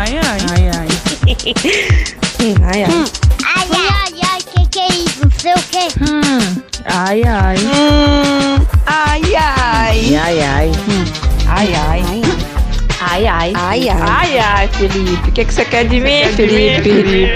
Ai, 0.00 0.16
ai. 0.16 0.40
Ai, 0.50 0.70
ai. 0.70 0.88
ai, 2.40 2.84
ai. 2.84 2.90
Hum. 2.90 3.04
Ai, 3.44 3.68
ai, 3.70 4.20
ai, 4.32 4.40
que 4.40 4.66
que 4.70 4.80
é 4.80 4.88
isso? 4.88 5.20
Não 5.22 5.30
sei 5.30 5.52
o 5.52 5.56
que. 5.58 5.84
Hum. 6.00 6.62
Ai, 6.86 7.22
ai. 7.22 7.56
Hum. 7.58 8.66
Ai, 8.86 9.34
ai. 9.36 10.16
Ai, 10.16 10.40
ai. 10.40 10.68
Hum. 10.68 11.04
Ai, 11.46 11.74
ai. 11.74 12.02
Ai, 12.98 13.26
ai. 13.26 13.52
Ai, 13.54 13.88
ai. 13.90 13.98
Ai, 14.00 14.38
ai, 14.38 14.68
Felipe. 14.68 15.28
O 15.28 15.32
que, 15.32 15.44
que 15.44 15.52
você 15.52 15.66
quer 15.66 15.86
de 15.86 16.00
mim, 16.00 16.24
Felipe? 16.34 16.82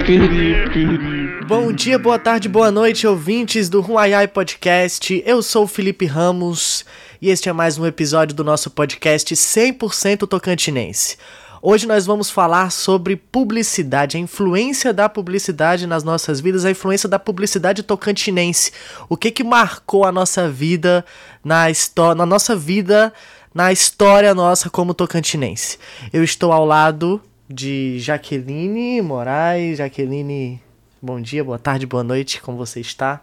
Felipe? 0.06 1.44
Bom 1.46 1.70
dia, 1.70 1.98
boa 1.98 2.18
tarde, 2.18 2.48
boa 2.48 2.70
noite, 2.70 3.06
ouvintes 3.06 3.68
do 3.68 3.82
Ruaiai 3.82 4.26
Podcast. 4.26 5.22
Eu 5.26 5.42
sou 5.42 5.64
o 5.64 5.68
Felipe 5.68 6.06
Ramos 6.06 6.82
e 7.20 7.28
este 7.28 7.50
é 7.50 7.52
mais 7.52 7.76
um 7.76 7.84
episódio 7.84 8.34
do 8.34 8.42
nosso 8.42 8.70
podcast 8.70 9.34
100% 9.34 10.26
tocantinense. 10.26 11.18
Hoje 11.66 11.86
nós 11.86 12.04
vamos 12.04 12.28
falar 12.28 12.70
sobre 12.70 13.16
publicidade, 13.16 14.18
a 14.18 14.20
influência 14.20 14.92
da 14.92 15.08
publicidade 15.08 15.86
nas 15.86 16.04
nossas 16.04 16.38
vidas, 16.38 16.66
a 16.66 16.70
influência 16.70 17.08
da 17.08 17.18
publicidade 17.18 17.82
tocantinense. 17.82 18.70
O 19.08 19.16
que 19.16 19.30
que 19.30 19.42
marcou 19.42 20.04
a 20.04 20.12
nossa 20.12 20.46
vida 20.46 21.02
na 21.42 21.70
história, 21.70 22.14
na 22.16 22.26
nossa 22.26 22.54
vida, 22.54 23.10
na 23.54 23.72
história 23.72 24.34
nossa 24.34 24.68
como 24.68 24.92
tocantinense. 24.92 25.78
Eu 26.12 26.22
estou 26.22 26.52
ao 26.52 26.66
lado 26.66 27.18
de 27.48 27.98
Jaqueline 27.98 29.00
Moraes. 29.00 29.78
Jaqueline, 29.78 30.60
bom 31.00 31.18
dia, 31.18 31.42
boa 31.42 31.58
tarde, 31.58 31.86
boa 31.86 32.04
noite, 32.04 32.42
como 32.42 32.58
você 32.58 32.80
está? 32.80 33.22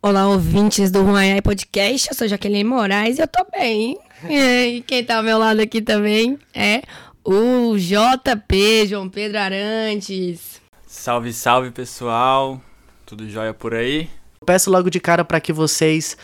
Olá, 0.00 0.26
ouvintes 0.26 0.90
do 0.90 1.02
Ruaiai 1.02 1.42
Podcast. 1.42 2.08
Eu 2.08 2.14
sou 2.16 2.26
Jaqueline 2.26 2.64
Moraes 2.64 3.18
e 3.18 3.20
eu 3.20 3.28
tô 3.28 3.46
bem. 3.52 3.98
E 4.28 4.84
quem 4.86 5.02
tá 5.02 5.16
ao 5.16 5.22
meu 5.22 5.38
lado 5.38 5.60
aqui 5.60 5.80
também 5.80 6.38
é 6.52 6.82
o 7.24 7.76
JP, 7.76 8.86
João 8.86 9.08
Pedro 9.08 9.38
Arantes. 9.38 10.60
Salve, 10.86 11.32
salve 11.32 11.70
pessoal, 11.70 12.60
tudo 13.06 13.28
jóia 13.28 13.54
por 13.54 13.74
aí? 13.74 14.08
Peço 14.44 14.70
logo 14.70 14.90
de 14.90 14.98
cara 14.98 15.24
para 15.24 15.40
que 15.40 15.52
vocês 15.52 16.16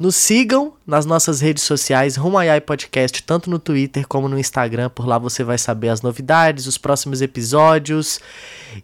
nos 0.00 0.16
sigam 0.16 0.72
nas 0.86 1.04
nossas 1.04 1.42
redes 1.42 1.62
sociais, 1.62 2.16
Rumaiai 2.16 2.58
Podcast, 2.58 3.22
tanto 3.22 3.50
no 3.50 3.58
Twitter 3.58 4.08
como 4.08 4.30
no 4.30 4.38
Instagram. 4.38 4.88
Por 4.88 5.06
lá 5.06 5.18
você 5.18 5.44
vai 5.44 5.58
saber 5.58 5.90
as 5.90 6.00
novidades, 6.00 6.66
os 6.66 6.78
próximos 6.78 7.20
episódios 7.20 8.18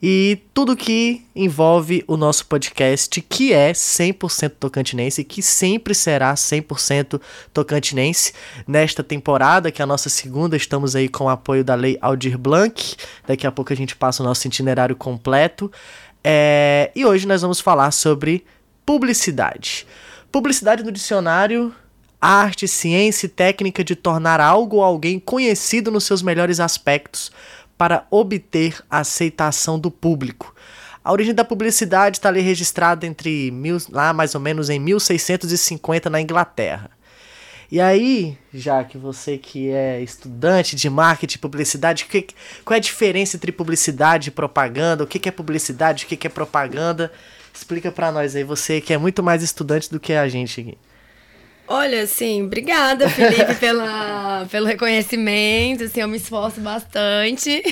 e 0.03 0.39
tudo 0.53 0.77
que 0.77 1.25
envolve 1.34 2.05
o 2.06 2.19
nosso 2.19 2.45
podcast, 2.45 3.19
que 3.23 3.55
é 3.55 3.73
100% 3.73 4.53
tocantinense, 4.61 5.25
que 5.25 5.41
sempre 5.41 5.95
será 5.95 6.34
100% 6.34 7.19
tocantinense. 7.51 8.34
Nesta 8.67 9.03
temporada, 9.03 9.73
que 9.73 9.80
é 9.80 9.84
a 9.84 9.86
nossa 9.86 10.11
segunda, 10.11 10.55
estamos 10.55 10.95
aí 10.95 11.08
com 11.08 11.25
o 11.25 11.28
apoio 11.30 11.64
da 11.64 11.75
Lei 11.75 11.97
Aldir 12.03 12.36
Blanc. 12.36 12.95
Daqui 13.27 13.47
a 13.47 13.51
pouco 13.51 13.73
a 13.73 13.77
gente 13.77 13.97
passa 13.97 14.23
o 14.23 14.27
nosso 14.27 14.47
itinerário 14.47 14.95
completo. 14.95 15.73
É... 16.23 16.91
E 16.95 17.06
hoje 17.06 17.27
nós 17.27 17.41
vamos 17.41 17.58
falar 17.58 17.91
sobre 17.91 18.45
publicidade. 18.84 19.86
Publicidade 20.37 20.83
no 20.83 20.92
dicionário, 20.92 21.75
arte, 22.20 22.69
ciência 22.69 23.25
e 23.25 23.29
técnica 23.31 23.83
de 23.83 23.97
tornar 23.97 24.39
algo 24.39 24.77
ou 24.77 24.84
alguém 24.84 25.19
conhecido 25.19 25.91
nos 25.91 26.05
seus 26.05 26.20
melhores 26.20 26.61
aspectos 26.61 27.33
para 27.79 28.06
obter 28.11 28.84
aceitação 28.91 29.79
do 29.79 29.91
público. 29.91 30.55
A 31.03 31.11
origem 31.11 31.33
da 31.33 31.42
publicidade 31.42 32.19
está 32.19 32.29
ali 32.29 32.42
registrada 32.42 33.07
entre 33.07 33.51
mil, 33.51 33.79
lá 33.89 34.12
mais 34.12 34.34
ou 34.34 34.41
menos 34.42 34.69
em 34.69 34.79
1650 34.79 36.11
na 36.11 36.20
Inglaterra. 36.20 36.91
E 37.73 37.81
aí, 37.81 38.37
já 38.53 38.84
que 38.84 38.98
você 38.98 39.39
que 39.39 39.70
é 39.70 40.03
estudante 40.03 40.77
de 40.77 40.91
marketing 40.91 41.37
e 41.37 41.41
publicidade, 41.41 42.05
que, 42.05 42.27
qual 42.62 42.75
é 42.75 42.77
a 42.77 42.81
diferença 42.81 43.39
entre 43.39 43.51
publicidade 43.51 44.29
e 44.29 44.33
propaganda? 44.33 45.03
O 45.03 45.07
que, 45.07 45.19
que 45.19 45.31
é 45.31 45.33
publicidade? 45.33 46.05
O 46.05 46.09
que, 46.09 46.14
que 46.14 46.27
é 46.27 46.31
propaganda? 46.31 47.11
Explica 47.57 47.91
para 47.91 48.12
nós 48.12 48.37
aí, 48.37 48.45
você 48.45 48.83
que 48.83 48.93
é 48.93 48.99
muito 48.99 49.23
mais 49.23 49.43
estudante 49.43 49.91
do 49.91 49.98
que 49.98 50.13
a 50.13 50.29
gente 50.29 50.61
aqui. 50.61 50.79
Olha, 51.67 52.07
sim, 52.07 52.45
obrigada, 52.45 53.08
Felipe, 53.08 53.55
pela, 53.58 54.47
pelo 54.51 54.67
reconhecimento. 54.67 55.85
Assim, 55.85 56.01
eu 56.01 56.08
me 56.08 56.19
esforço 56.19 56.61
bastante. 56.61 57.63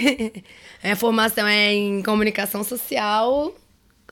Minha 0.83 0.97
formação 0.97 1.47
é 1.47 1.75
em 1.75 2.03
comunicação 2.03 2.65
social, 2.65 3.55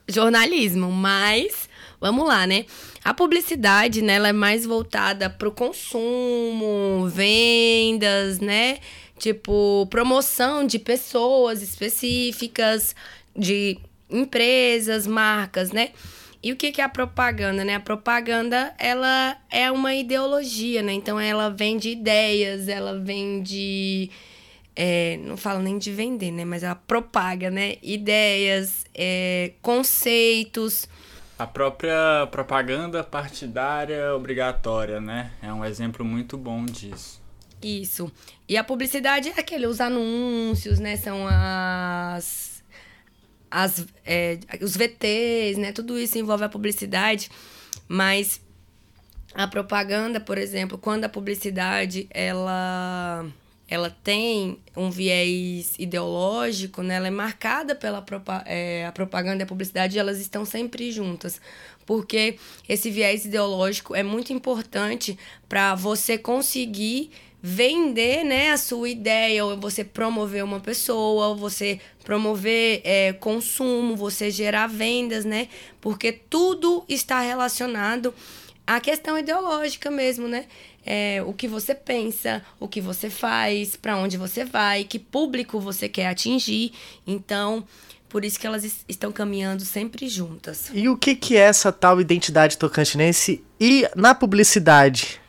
jornalismo, 0.07 0.91
mas 0.91 1.67
vamos 1.99 2.27
lá, 2.27 2.45
né? 2.45 2.65
A 3.03 3.13
publicidade, 3.13 4.01
né, 4.01 4.13
ela 4.13 4.29
é 4.29 4.33
mais 4.33 4.65
voltada 4.65 5.29
para 5.29 5.47
o 5.47 5.51
consumo, 5.51 7.09
vendas, 7.09 8.39
né? 8.39 8.77
Tipo, 9.17 9.87
promoção 9.89 10.65
de 10.65 10.77
pessoas 10.77 11.61
específicas, 11.61 12.95
de 13.35 13.79
empresas, 14.13 15.07
marcas, 15.07 15.71
né? 15.71 15.89
E 16.41 16.51
o 16.51 16.57
que, 16.57 16.71
que 16.71 16.81
é 16.81 16.83
a 16.83 16.89
propaganda, 16.89 17.63
né? 17.63 17.75
A 17.75 17.79
propaganda, 17.79 18.73
ela 18.77 19.37
é 19.49 19.71
uma 19.71 19.95
ideologia, 19.95 20.81
né? 20.81 20.91
Então, 20.91 21.19
ela 21.19 21.49
vende 21.49 21.89
ideias, 21.89 22.67
ela 22.67 22.99
vende... 22.99 24.11
É, 24.75 25.17
não 25.23 25.37
falo 25.37 25.61
nem 25.61 25.77
de 25.77 25.91
vender, 25.91 26.31
né? 26.31 26.43
Mas 26.43 26.63
ela 26.63 26.75
propaga, 26.75 27.49
né? 27.49 27.75
Ideias, 27.81 28.85
é, 28.93 29.53
conceitos... 29.61 30.87
A 31.39 31.47
própria 31.47 32.27
propaganda 32.29 33.03
partidária 33.03 34.13
obrigatória, 34.15 34.99
né? 35.01 35.31
É 35.41 35.51
um 35.51 35.63
exemplo 35.63 36.05
muito 36.05 36.37
bom 36.37 36.65
disso. 36.65 37.21
Isso. 37.61 38.11
E 38.47 38.57
a 38.57 38.63
publicidade 38.63 39.29
é 39.29 39.39
aquele, 39.39 39.65
os 39.65 39.79
anúncios, 39.79 40.79
né? 40.79 40.97
São 40.97 41.25
as 41.27 42.52
as, 43.53 43.85
é, 44.03 44.39
os 44.59 44.75
VTs, 44.75 45.59
né? 45.59 45.71
Tudo 45.71 45.99
isso 45.99 46.17
envolve 46.17 46.43
a 46.43 46.49
publicidade, 46.49 47.29
mas 47.87 48.41
a 49.35 49.47
propaganda, 49.47 50.19
por 50.19 50.39
exemplo, 50.39 50.75
quando 50.75 51.05
a 51.05 51.09
publicidade 51.09 52.07
ela 52.09 53.25
ela 53.67 53.89
tem 54.03 54.59
um 54.75 54.91
viés 54.91 55.75
ideológico, 55.79 56.81
né? 56.81 56.95
Ela 56.95 57.07
é 57.07 57.11
marcada 57.11 57.75
pela 57.75 58.03
é, 58.45 58.85
a 58.85 58.91
propaganda 58.91 59.41
e 59.41 59.45
a 59.45 59.47
publicidade, 59.47 59.97
elas 59.97 60.19
estão 60.19 60.45
sempre 60.45 60.91
juntas, 60.91 61.39
porque 61.85 62.37
esse 62.67 62.89
viés 62.89 63.23
ideológico 63.25 63.95
é 63.95 64.03
muito 64.03 64.33
importante 64.33 65.17
para 65.47 65.75
você 65.75 66.17
conseguir 66.17 67.11
vender 67.45 68.23
né, 68.23 68.51
a 68.51 68.57
sua 68.57 68.87
ideia, 68.87 69.43
ou 69.43 69.59
você 69.59 69.83
promover 69.83 70.45
uma 70.45 70.61
pessoa, 70.61 71.27
ou 71.27 71.35
você 71.35 71.77
promover 72.05 72.79
é, 72.85 73.11
consumo, 73.11 73.97
você 73.97 74.31
gerar 74.31 74.67
vendas, 74.67 75.25
né? 75.25 75.49
Porque 75.81 76.13
tudo 76.13 76.85
está 76.87 77.19
relacionado 77.19 78.13
à 78.65 78.79
questão 78.79 79.17
ideológica 79.17 79.91
mesmo, 79.91 80.25
né? 80.25 80.45
É, 80.85 81.21
o 81.25 81.33
que 81.33 81.49
você 81.49 81.75
pensa, 81.75 82.41
o 82.61 82.67
que 82.67 82.79
você 82.79 83.09
faz, 83.09 83.75
para 83.75 83.97
onde 83.97 84.15
você 84.15 84.45
vai, 84.45 84.85
que 84.85 84.97
público 84.97 85.59
você 85.59 85.89
quer 85.89 86.07
atingir. 86.07 86.71
Então, 87.05 87.65
por 88.07 88.23
isso 88.23 88.39
que 88.39 88.47
elas 88.47 88.85
estão 88.87 89.11
caminhando 89.11 89.65
sempre 89.65 90.07
juntas. 90.07 90.71
E 90.73 90.87
o 90.87 90.95
que, 90.95 91.13
que 91.13 91.35
é 91.35 91.41
essa 91.41 91.73
tal 91.73 91.99
identidade 91.99 92.57
tocantinense? 92.57 93.43
E 93.59 93.85
na 93.97 94.15
publicidade, 94.15 95.19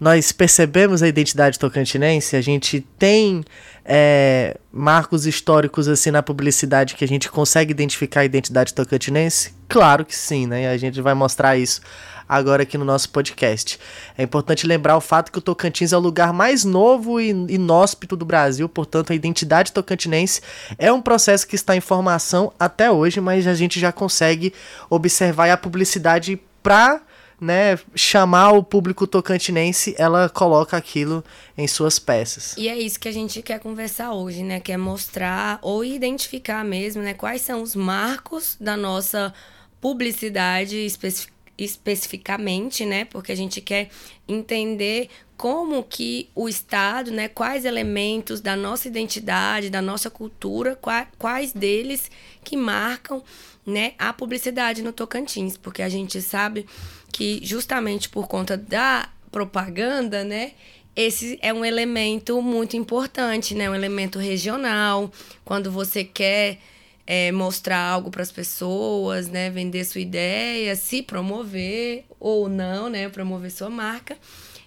nós 0.00 0.32
percebemos 0.32 1.02
a 1.02 1.08
identidade 1.08 1.58
tocantinense, 1.58 2.34
a 2.34 2.40
gente 2.40 2.80
tem 2.98 3.44
é, 3.84 4.56
marcos 4.72 5.26
históricos 5.26 5.88
assim 5.88 6.10
na 6.10 6.22
publicidade 6.22 6.94
que 6.94 7.04
a 7.04 7.08
gente 7.08 7.30
consegue 7.30 7.70
identificar 7.70 8.20
a 8.20 8.24
identidade 8.24 8.72
tocantinense? 8.72 9.52
Claro 9.68 10.04
que 10.06 10.16
sim, 10.16 10.46
né? 10.46 10.70
A 10.70 10.76
gente 10.78 11.00
vai 11.02 11.12
mostrar 11.12 11.58
isso 11.58 11.82
agora 12.26 12.62
aqui 12.62 12.78
no 12.78 12.84
nosso 12.84 13.10
podcast. 13.10 13.78
É 14.16 14.22
importante 14.22 14.64
lembrar 14.66 14.96
o 14.96 15.00
fato 15.00 15.32
que 15.32 15.38
o 15.38 15.42
Tocantins 15.42 15.92
é 15.92 15.96
o 15.96 16.00
lugar 16.00 16.32
mais 16.32 16.64
novo 16.64 17.20
e 17.20 17.30
inóspito 17.30 18.16
do 18.16 18.24
Brasil, 18.24 18.68
portanto, 18.68 19.12
a 19.12 19.16
identidade 19.16 19.72
tocantinense 19.72 20.40
é 20.78 20.92
um 20.92 21.02
processo 21.02 21.46
que 21.46 21.56
está 21.56 21.76
em 21.76 21.80
formação 21.80 22.52
até 22.58 22.90
hoje, 22.90 23.20
mas 23.20 23.48
a 23.48 23.54
gente 23.54 23.80
já 23.80 23.90
consegue 23.90 24.54
observar 24.88 25.50
a 25.50 25.56
publicidade 25.56 26.40
para 26.62 27.02
né, 27.40 27.78
chamar 27.94 28.52
o 28.52 28.62
público 28.62 29.06
tocantinense, 29.06 29.94
ela 29.98 30.28
coloca 30.28 30.76
aquilo 30.76 31.24
em 31.56 31.66
suas 31.66 31.98
peças. 31.98 32.54
E 32.58 32.68
é 32.68 32.78
isso 32.78 33.00
que 33.00 33.08
a 33.08 33.12
gente 33.12 33.40
quer 33.40 33.58
conversar 33.58 34.12
hoje, 34.12 34.42
né? 34.42 34.60
Quer 34.60 34.76
mostrar 34.76 35.58
ou 35.62 35.84
identificar 35.84 36.64
mesmo, 36.64 37.02
né, 37.02 37.14
quais 37.14 37.40
são 37.42 37.62
os 37.62 37.74
marcos 37.74 38.56
da 38.60 38.76
nossa 38.76 39.32
publicidade 39.80 40.76
especific 40.76 41.40
especificamente, 41.60 42.86
né? 42.86 43.04
Porque 43.04 43.30
a 43.30 43.34
gente 43.34 43.60
quer 43.60 43.90
entender 44.26 45.10
como 45.36 45.82
que 45.82 46.30
o 46.34 46.48
Estado, 46.48 47.10
né, 47.10 47.28
quais 47.28 47.66
elementos 47.66 48.40
da 48.40 48.56
nossa 48.56 48.88
identidade, 48.88 49.68
da 49.68 49.82
nossa 49.82 50.08
cultura, 50.08 50.78
quais 51.18 51.52
deles 51.52 52.10
que 52.42 52.56
marcam, 52.56 53.22
né, 53.66 53.92
a 53.98 54.12
publicidade 54.12 54.82
no 54.82 54.92
Tocantins, 54.92 55.56
porque 55.56 55.82
a 55.82 55.88
gente 55.88 56.20
sabe 56.22 56.66
que 57.12 57.40
justamente 57.42 58.08
por 58.08 58.28
conta 58.28 58.56
da 58.56 59.08
propaganda, 59.30 60.24
né, 60.24 60.52
esse 60.94 61.38
é 61.40 61.52
um 61.52 61.64
elemento 61.64 62.42
muito 62.42 62.76
importante, 62.76 63.54
né? 63.54 63.70
Um 63.70 63.74
elemento 63.74 64.18
regional. 64.18 65.10
Quando 65.44 65.70
você 65.70 66.04
quer 66.04 66.58
é, 67.06 67.30
mostrar 67.32 67.80
algo 67.80 68.10
para 68.10 68.22
as 68.22 68.32
pessoas, 68.32 69.28
né? 69.28 69.50
Vender 69.50 69.84
sua 69.84 70.00
ideia, 70.00 70.74
se 70.76 71.02
promover 71.02 72.04
ou 72.18 72.48
não, 72.48 72.88
né? 72.88 73.08
Promover 73.08 73.50
sua 73.50 73.70
marca. 73.70 74.18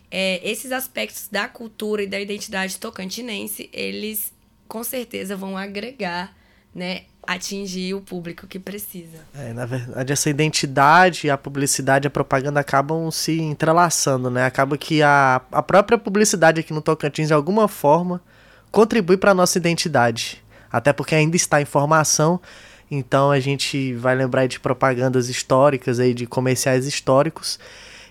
É, 0.09 0.39
esses 0.49 0.71
aspectos 0.71 1.27
da 1.29 1.47
cultura 1.47 2.03
e 2.03 2.07
da 2.07 2.19
identidade 2.19 2.77
tocantinense, 2.77 3.69
eles 3.73 4.31
com 4.67 4.83
certeza 4.83 5.35
vão 5.35 5.57
agregar, 5.57 6.35
né? 6.73 7.03
Atingir 7.25 7.93
o 7.93 8.01
público 8.01 8.45
que 8.47 8.59
precisa. 8.59 9.19
É, 9.33 9.53
na 9.53 9.65
verdade, 9.65 10.11
essa 10.11 10.29
identidade, 10.29 11.29
a 11.29 11.37
publicidade 11.37 12.07
a 12.07 12.11
propaganda 12.11 12.59
acabam 12.59 13.09
se 13.11 13.39
entrelaçando, 13.39 14.29
né? 14.29 14.45
Acaba 14.45 14.77
que 14.77 15.01
a, 15.01 15.41
a 15.51 15.61
própria 15.63 15.97
publicidade 15.97 16.59
aqui 16.59 16.73
no 16.73 16.81
Tocantins, 16.81 17.27
de 17.27 17.33
alguma 17.33 17.67
forma, 17.67 18.21
contribui 18.71 19.17
para 19.17 19.31
a 19.31 19.35
nossa 19.35 19.57
identidade. 19.57 20.43
Até 20.71 20.91
porque 20.91 21.15
ainda 21.15 21.35
está 21.35 21.61
em 21.61 21.65
formação, 21.65 22.41
então 22.89 23.31
a 23.31 23.39
gente 23.39 23.93
vai 23.93 24.15
lembrar 24.15 24.47
de 24.47 24.59
propagandas 24.59 25.29
históricas, 25.29 25.99
aí, 25.99 26.13
de 26.13 26.25
comerciais 26.25 26.87
históricos, 26.87 27.59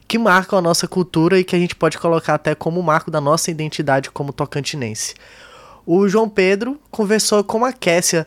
que 0.07 0.19
marcam 0.19 0.59
a 0.59 0.63
nossa 0.63 0.87
cultura 0.87 1.39
e 1.39 1.45
que 1.45 1.57
a 1.57 1.59
gente 1.59 1.75
pode 1.75 1.99
colocar 1.99 2.35
até 2.35 2.55
como 2.55 2.83
marco 2.83 3.11
da 3.11 3.21
nossa 3.21 3.51
identidade 3.51 4.11
como 4.11 4.33
tocantinense. 4.33 5.15
O 5.85 6.09
João 6.09 6.29
Pedro 6.29 6.81
conversou 6.91 7.43
com 7.43 7.65
a 7.65 7.73
Kessia, 7.73 8.27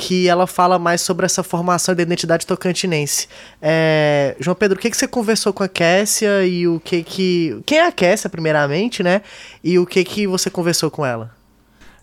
que 0.00 0.26
ela 0.26 0.46
fala 0.46 0.78
mais 0.78 1.02
sobre 1.02 1.26
essa 1.26 1.42
formação 1.42 1.94
da 1.94 2.02
identidade 2.02 2.46
tocantinense. 2.46 3.28
É, 3.60 4.34
João 4.40 4.54
Pedro, 4.54 4.78
o 4.78 4.80
que, 4.80 4.90
que 4.90 4.96
você 4.96 5.06
conversou 5.06 5.52
com 5.52 5.62
a 5.62 5.68
Kessia 5.68 6.46
e 6.46 6.66
o 6.66 6.80
que 6.80 7.02
que... 7.02 7.60
Quem 7.66 7.78
é 7.78 7.86
a 7.86 7.92
Kessia, 7.92 8.30
primeiramente, 8.30 9.02
né? 9.02 9.20
E 9.62 9.78
o 9.78 9.84
que 9.84 10.02
que 10.02 10.26
você 10.26 10.48
conversou 10.48 10.90
com 10.90 11.04
ela? 11.04 11.38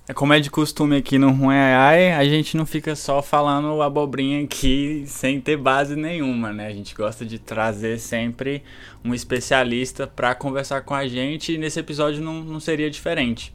É 0.07 0.13
como 0.13 0.31
é 0.31 0.39
de 0.39 0.49
costume 0.49 0.95
aqui 0.95 1.17
no 1.17 1.31
Ruaiai, 1.31 2.13
a 2.13 2.23
gente 2.23 2.55
não 2.55 2.65
fica 2.65 2.95
só 2.95 3.21
falando 3.21 3.81
abobrinha 3.81 4.41
aqui 4.41 5.03
sem 5.05 5.41
ter 5.41 5.57
base 5.57 5.95
nenhuma, 5.97 6.53
né? 6.53 6.67
A 6.67 6.71
gente 6.71 6.95
gosta 6.95 7.25
de 7.25 7.39
trazer 7.39 7.99
sempre 7.99 8.63
um 9.03 9.13
especialista 9.13 10.07
para 10.07 10.33
conversar 10.35 10.81
com 10.81 10.93
a 10.93 11.05
gente 11.07 11.53
e 11.53 11.57
nesse 11.57 11.79
episódio 11.79 12.23
não, 12.23 12.41
não 12.41 12.59
seria 12.59 12.89
diferente. 12.89 13.53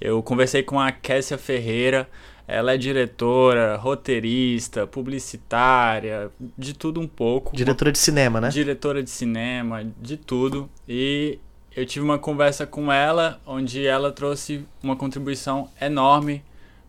Eu 0.00 0.20
conversei 0.22 0.64
com 0.64 0.80
a 0.80 0.90
Kessia 0.90 1.38
Ferreira, 1.38 2.08
ela 2.46 2.74
é 2.74 2.76
diretora, 2.76 3.76
roteirista, 3.76 4.86
publicitária, 4.86 6.30
de 6.56 6.74
tudo 6.74 7.00
um 7.00 7.06
pouco. 7.06 7.54
Diretora 7.56 7.92
de 7.92 7.98
cinema, 7.98 8.40
né? 8.40 8.48
Diretora 8.48 9.02
de 9.02 9.10
cinema, 9.10 9.84
de 10.00 10.16
tudo. 10.16 10.68
E 10.88 11.38
eu 11.74 11.86
tive 11.86 12.04
uma 12.04 12.18
conversa 12.18 12.66
com 12.66 12.92
ela, 12.92 13.40
onde 13.46 13.86
ela 13.86 14.12
trouxe 14.12 14.64
uma 14.82 14.96
contribuição 14.96 15.68
enorme 15.80 16.42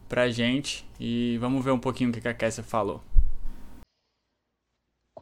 pra 0.10 0.30
gente. 0.30 0.86
E 1.00 1.38
vamos 1.40 1.64
ver 1.64 1.72
um 1.72 1.80
pouquinho 1.80 2.10
o 2.10 2.14
que 2.14 2.28
a 2.28 2.34
Kessia 2.34 2.64
falou. 2.64 3.02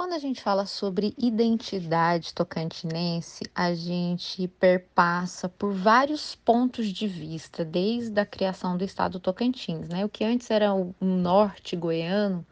Quando 0.01 0.13
a 0.13 0.18
gente 0.18 0.42
fala 0.42 0.65
sobre 0.65 1.13
identidade 1.15 2.33
tocantinense, 2.33 3.44
a 3.53 3.71
gente 3.75 4.48
perpassa 4.48 5.48
por 5.48 5.74
vários 5.74 6.33
pontos 6.33 6.88
de 6.88 7.07
vista, 7.07 7.63
desde 7.63 8.19
a 8.19 8.25
criação 8.25 8.75
do 8.75 8.83
estado 8.83 9.19
Tocantins, 9.19 9.88
né? 9.88 10.03
O 10.03 10.09
que 10.09 10.24
antes 10.24 10.50
era 10.50 10.74
o 10.74 10.95
norte 11.00 11.75
goiano, 11.75 12.44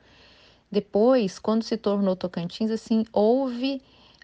depois, 0.72 1.40
quando 1.40 1.64
se 1.64 1.76
tornou 1.76 2.16
Tocantins, 2.16 2.70
assim, 2.70 3.04
houve, 3.12 3.82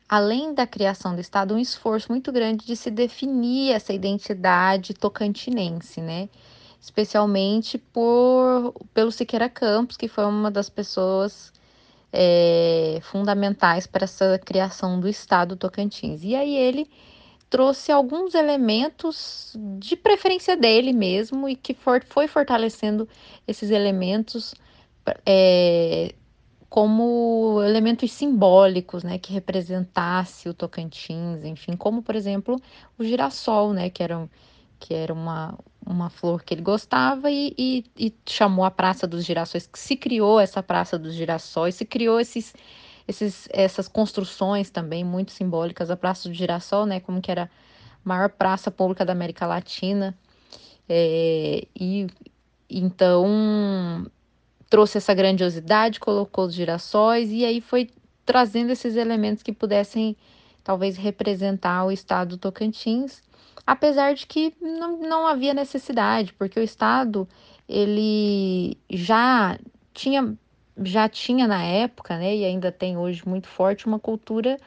além 0.08 0.54
da 0.54 0.68
criação 0.68 1.16
do 1.16 1.20
estado, 1.20 1.56
um 1.56 1.60
esforço 1.60 2.12
muito 2.12 2.32
grande 2.32 2.64
de 2.64 2.76
se 2.76 2.92
definir 2.92 3.72
essa 3.72 3.92
identidade 3.92 4.94
tocantinense, 4.94 6.00
né? 6.00 6.30
Especialmente 6.80 7.80
por 7.80 8.72
pelo 8.94 9.12
Siqueira 9.12 9.50
Campos, 9.50 9.98
que 9.98 10.08
foi 10.08 10.26
uma 10.26 10.52
das 10.52 10.70
pessoas 10.70 11.52
é, 12.16 13.00
fundamentais 13.02 13.86
para 13.86 14.06
essa 14.06 14.40
criação 14.40 15.00
do 15.00 15.08
Estado 15.08 15.58
Tocantins. 15.58 16.24
E 16.24 16.34
aí 16.36 16.56
ele 16.56 16.90
trouxe 17.50 17.92
alguns 17.92 18.34
elementos 18.34 19.54
de 19.78 19.96
preferência 19.96 20.56
dele 20.58 20.94
mesmo 20.94 21.48
e 21.48 21.56
que 21.56 21.74
for, 21.74 22.04
foi 22.04 22.28
fortalecendo 22.28 23.08
esses 23.48 23.70
elementos 23.70 24.56
é, 25.26 26.16
como 26.70 27.62
elementos 27.64 28.12
simbólicos, 28.12 29.04
né, 29.04 29.18
que 29.18 29.32
representasse 29.32 30.50
o 30.50 30.54
Tocantins, 30.54 31.44
enfim, 31.44 31.76
como 31.76 32.02
por 32.02 32.16
exemplo 32.16 32.60
o 32.98 33.04
girassol, 33.04 33.74
né, 33.74 33.90
que 33.90 34.02
era, 34.02 34.30
que 34.80 34.94
era 34.94 35.14
uma, 35.14 35.58
uma 35.86 36.10
flor 36.10 36.44
que 36.44 36.54
ele 36.54 36.62
gostava 36.62 37.30
e, 37.30 37.54
e, 37.58 37.86
e, 37.98 38.14
chamou 38.26 38.66
a 38.66 38.72
Praça 38.72 39.06
dos 39.06 39.24
Girassóis, 39.24 39.70
se 39.74 39.96
criou 39.96 40.40
essa 40.40 40.64
Praça 40.64 40.98
dos 40.98 41.14
Girassóis, 41.14 41.76
se 41.76 41.86
criou 41.86 42.20
esses, 42.20 42.54
esses, 43.08 43.48
essas 43.52 43.88
construções 43.88 44.70
também 44.70 45.04
muito 45.04 45.32
simbólicas, 45.32 45.92
a 45.92 45.98
Praça 45.98 46.28
do 46.28 46.34
Girassol, 46.34 46.86
né, 46.86 47.00
como 47.00 47.22
que 47.22 47.30
era 47.30 47.44
a 47.44 47.50
maior 48.04 48.30
praça 48.30 48.72
pública 48.72 49.06
da 49.06 49.14
América 49.14 49.46
Latina, 49.46 50.18
é, 50.90 51.68
e 51.76 52.08
então 52.70 54.06
trouxe 54.70 54.98
essa 54.98 55.14
grandiosidade, 55.14 56.00
colocou 56.00 56.46
os 56.46 56.54
girassóis 56.54 57.32
e 57.32 57.46
aí 57.46 57.62
foi 57.62 57.90
trazendo 58.26 58.72
esses 58.72 58.96
elementos 58.96 59.44
que 59.44 59.54
pudessem 59.54 60.18
talvez 60.64 60.98
representar 60.98 61.86
o 61.86 61.92
estado 61.92 62.30
do 62.30 62.38
Tocantins 62.38 63.22
apesar 63.66 64.14
de 64.14 64.26
que 64.26 64.54
não, 64.62 64.98
não 64.98 65.28
havia 65.28 65.54
necessidade, 65.54 66.34
porque 66.34 66.60
o 66.60 66.64
Estado 66.64 67.28
ele 67.68 68.78
já 68.90 69.58
tinha 69.94 70.38
já 70.84 71.08
tinha 71.08 71.48
na 71.48 71.64
época, 71.64 72.18
né, 72.18 72.36
e 72.36 72.44
ainda 72.44 72.70
tem 72.70 72.98
hoje 72.98 73.28
muito 73.28 73.48
forte 73.48 73.86
uma 73.86 73.98
cultura 73.98 74.60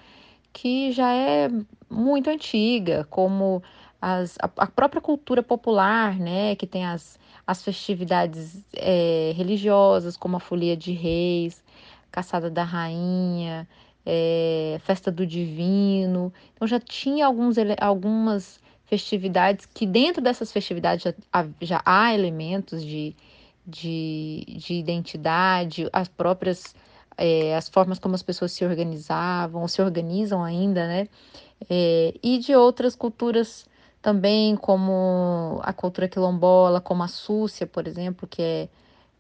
que 0.53 0.91
já 0.93 1.13
é 1.13 1.51
muito 1.91 2.31
antiga, 2.31 3.07
como 3.11 3.63
as, 4.01 4.37
a, 4.41 4.51
a 4.57 4.67
própria 4.67 5.03
cultura 5.03 5.43
popular, 5.43 6.19
né, 6.19 6.57
que 6.57 6.67
tem 6.67 6.87
as, 6.87 7.19
as 7.47 7.63
festividades 7.63 8.65
é, 8.75 9.33
religiosas, 9.37 10.17
como 10.17 10.37
a 10.37 10.41
Folia 10.41 10.77
de 10.77 10.93
Reis, 10.93 11.63
Caçada 12.11 12.51
da 12.51 12.65
Rainha, 12.65 13.69
é, 14.05 14.81
Festa 14.85 15.13
do 15.13 15.27
Divino. 15.27 16.33
Então 16.55 16.67
já 16.67 16.81
tinha 16.81 17.27
alguns, 17.27 17.57
algumas 17.81 18.61
festividades, 18.89 19.67
que 19.67 19.87
dentro 19.87 20.23
dessas 20.23 20.51
festividades 20.51 21.05
já, 21.05 21.15
já 21.61 21.83
há 21.85 22.15
elementos 22.15 22.85
de, 22.85 23.15
de, 23.67 24.45
de 24.49 24.75
identidade, 24.75 25.89
as 25.93 26.09
próprias 26.09 26.75
é, 27.19 27.57
as 27.57 27.69
formas 27.69 27.99
como 27.99 28.15
as 28.15 28.23
pessoas 28.23 28.53
se 28.53 28.65
organizavam, 28.65 29.67
se 29.67 29.83
organizam 29.83 30.43
ainda, 30.43 30.87
né? 30.87 31.09
É, 31.69 32.15
e 32.23 32.39
de 32.39 32.55
outras 32.55 32.95
culturas 32.95 33.67
também, 34.01 34.57
como 34.57 35.61
a 35.63 35.73
cultura 35.73 36.09
quilombola, 36.09 36.81
como 36.81 37.03
a 37.03 37.09
súcia, 37.09 37.67
por 37.67 37.89
exemplo, 37.89 38.29
que 38.29 38.41
é, 38.41 38.69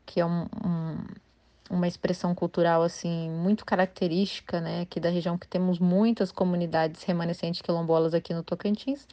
que 0.07 0.21
é 0.21 0.27
um, 0.27 0.43
um, 0.65 0.97
uma 1.71 1.89
expressão 1.89 2.35
cultural 2.35 2.83
assim 2.83 3.31
muito 3.31 3.65
característica, 3.65 4.61
né, 4.61 4.83
aqui 4.83 5.01
da 5.01 5.11
região 5.11 5.37
que 5.37 5.49
temos 5.49 5.79
muitas 5.79 6.33
comunidades 6.33 7.03
remanescentes 7.03 7.61
quilombolas 7.61 8.15
aqui 8.15 8.33
no 8.33 8.43
Tocantins. 8.43 9.07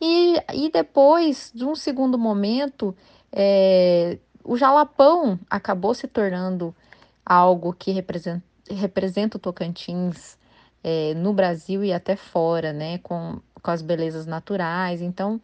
E, 0.00 0.36
e 0.54 0.70
depois, 0.70 1.50
de 1.54 1.64
um 1.64 1.74
segundo 1.74 2.16
momento, 2.16 2.96
é, 3.32 4.18
o 4.44 4.56
jalapão 4.56 5.38
acabou 5.50 5.94
se 5.94 6.06
tornando 6.06 6.74
algo 7.24 7.72
que 7.72 7.90
representa, 7.90 8.42
representa 8.70 9.36
o 9.36 9.40
Tocantins 9.40 10.38
é, 10.82 11.14
no 11.14 11.32
Brasil 11.32 11.84
e 11.84 11.92
até 11.92 12.16
fora, 12.16 12.72
né? 12.72 12.98
Com, 12.98 13.40
com 13.60 13.70
as 13.70 13.82
belezas 13.82 14.24
naturais. 14.24 15.02
Então, 15.02 15.40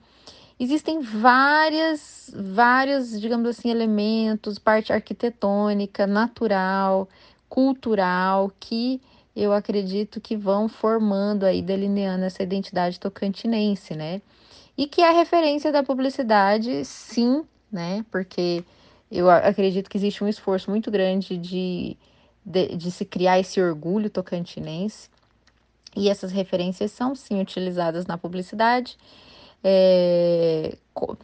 existem 0.59 1.01
várias, 1.01 2.33
vários, 2.35 3.21
digamos 3.21 3.49
assim, 3.49 3.71
elementos, 3.71 4.59
parte 4.59 4.93
arquitetônica, 4.93 6.07
natural, 6.07 7.09
cultural, 7.49 8.51
que 8.59 9.01
eu 9.35 9.53
acredito 9.53 10.21
que 10.21 10.37
vão 10.37 10.69
formando 10.69 11.45
aí, 11.45 11.61
delineando 11.61 12.25
essa 12.25 12.43
identidade 12.43 13.01
tocantinense, 13.01 13.95
né? 13.95 14.23
E 14.77 14.87
que 14.87 15.03
a 15.03 15.13
referência 15.13 15.71
da 15.71 15.83
publicidade, 15.83 16.85
sim, 16.85 17.45
né? 17.71 18.05
Porque 18.11 18.65
eu 19.11 19.31
acredito 19.31 19.89
que 19.89 19.97
existe 19.97 20.25
um 20.25 20.29
esforço 20.29 20.71
muito 20.71 20.91
grande 20.91 21.37
de, 21.37 21.97
de, 22.45 22.77
de 22.77 22.91
se 22.91 23.05
criar 23.05 23.39
esse 23.39 23.61
orgulho 23.61 24.11
tocantinense. 24.11 25.09
E 25.97 26.09
essas 26.09 26.33
referências 26.33 26.91
são, 26.91 27.15
sim, 27.15 27.41
utilizadas 27.41 28.07
na 28.07 28.19
publicidade. 28.19 28.99
É, 29.63 30.77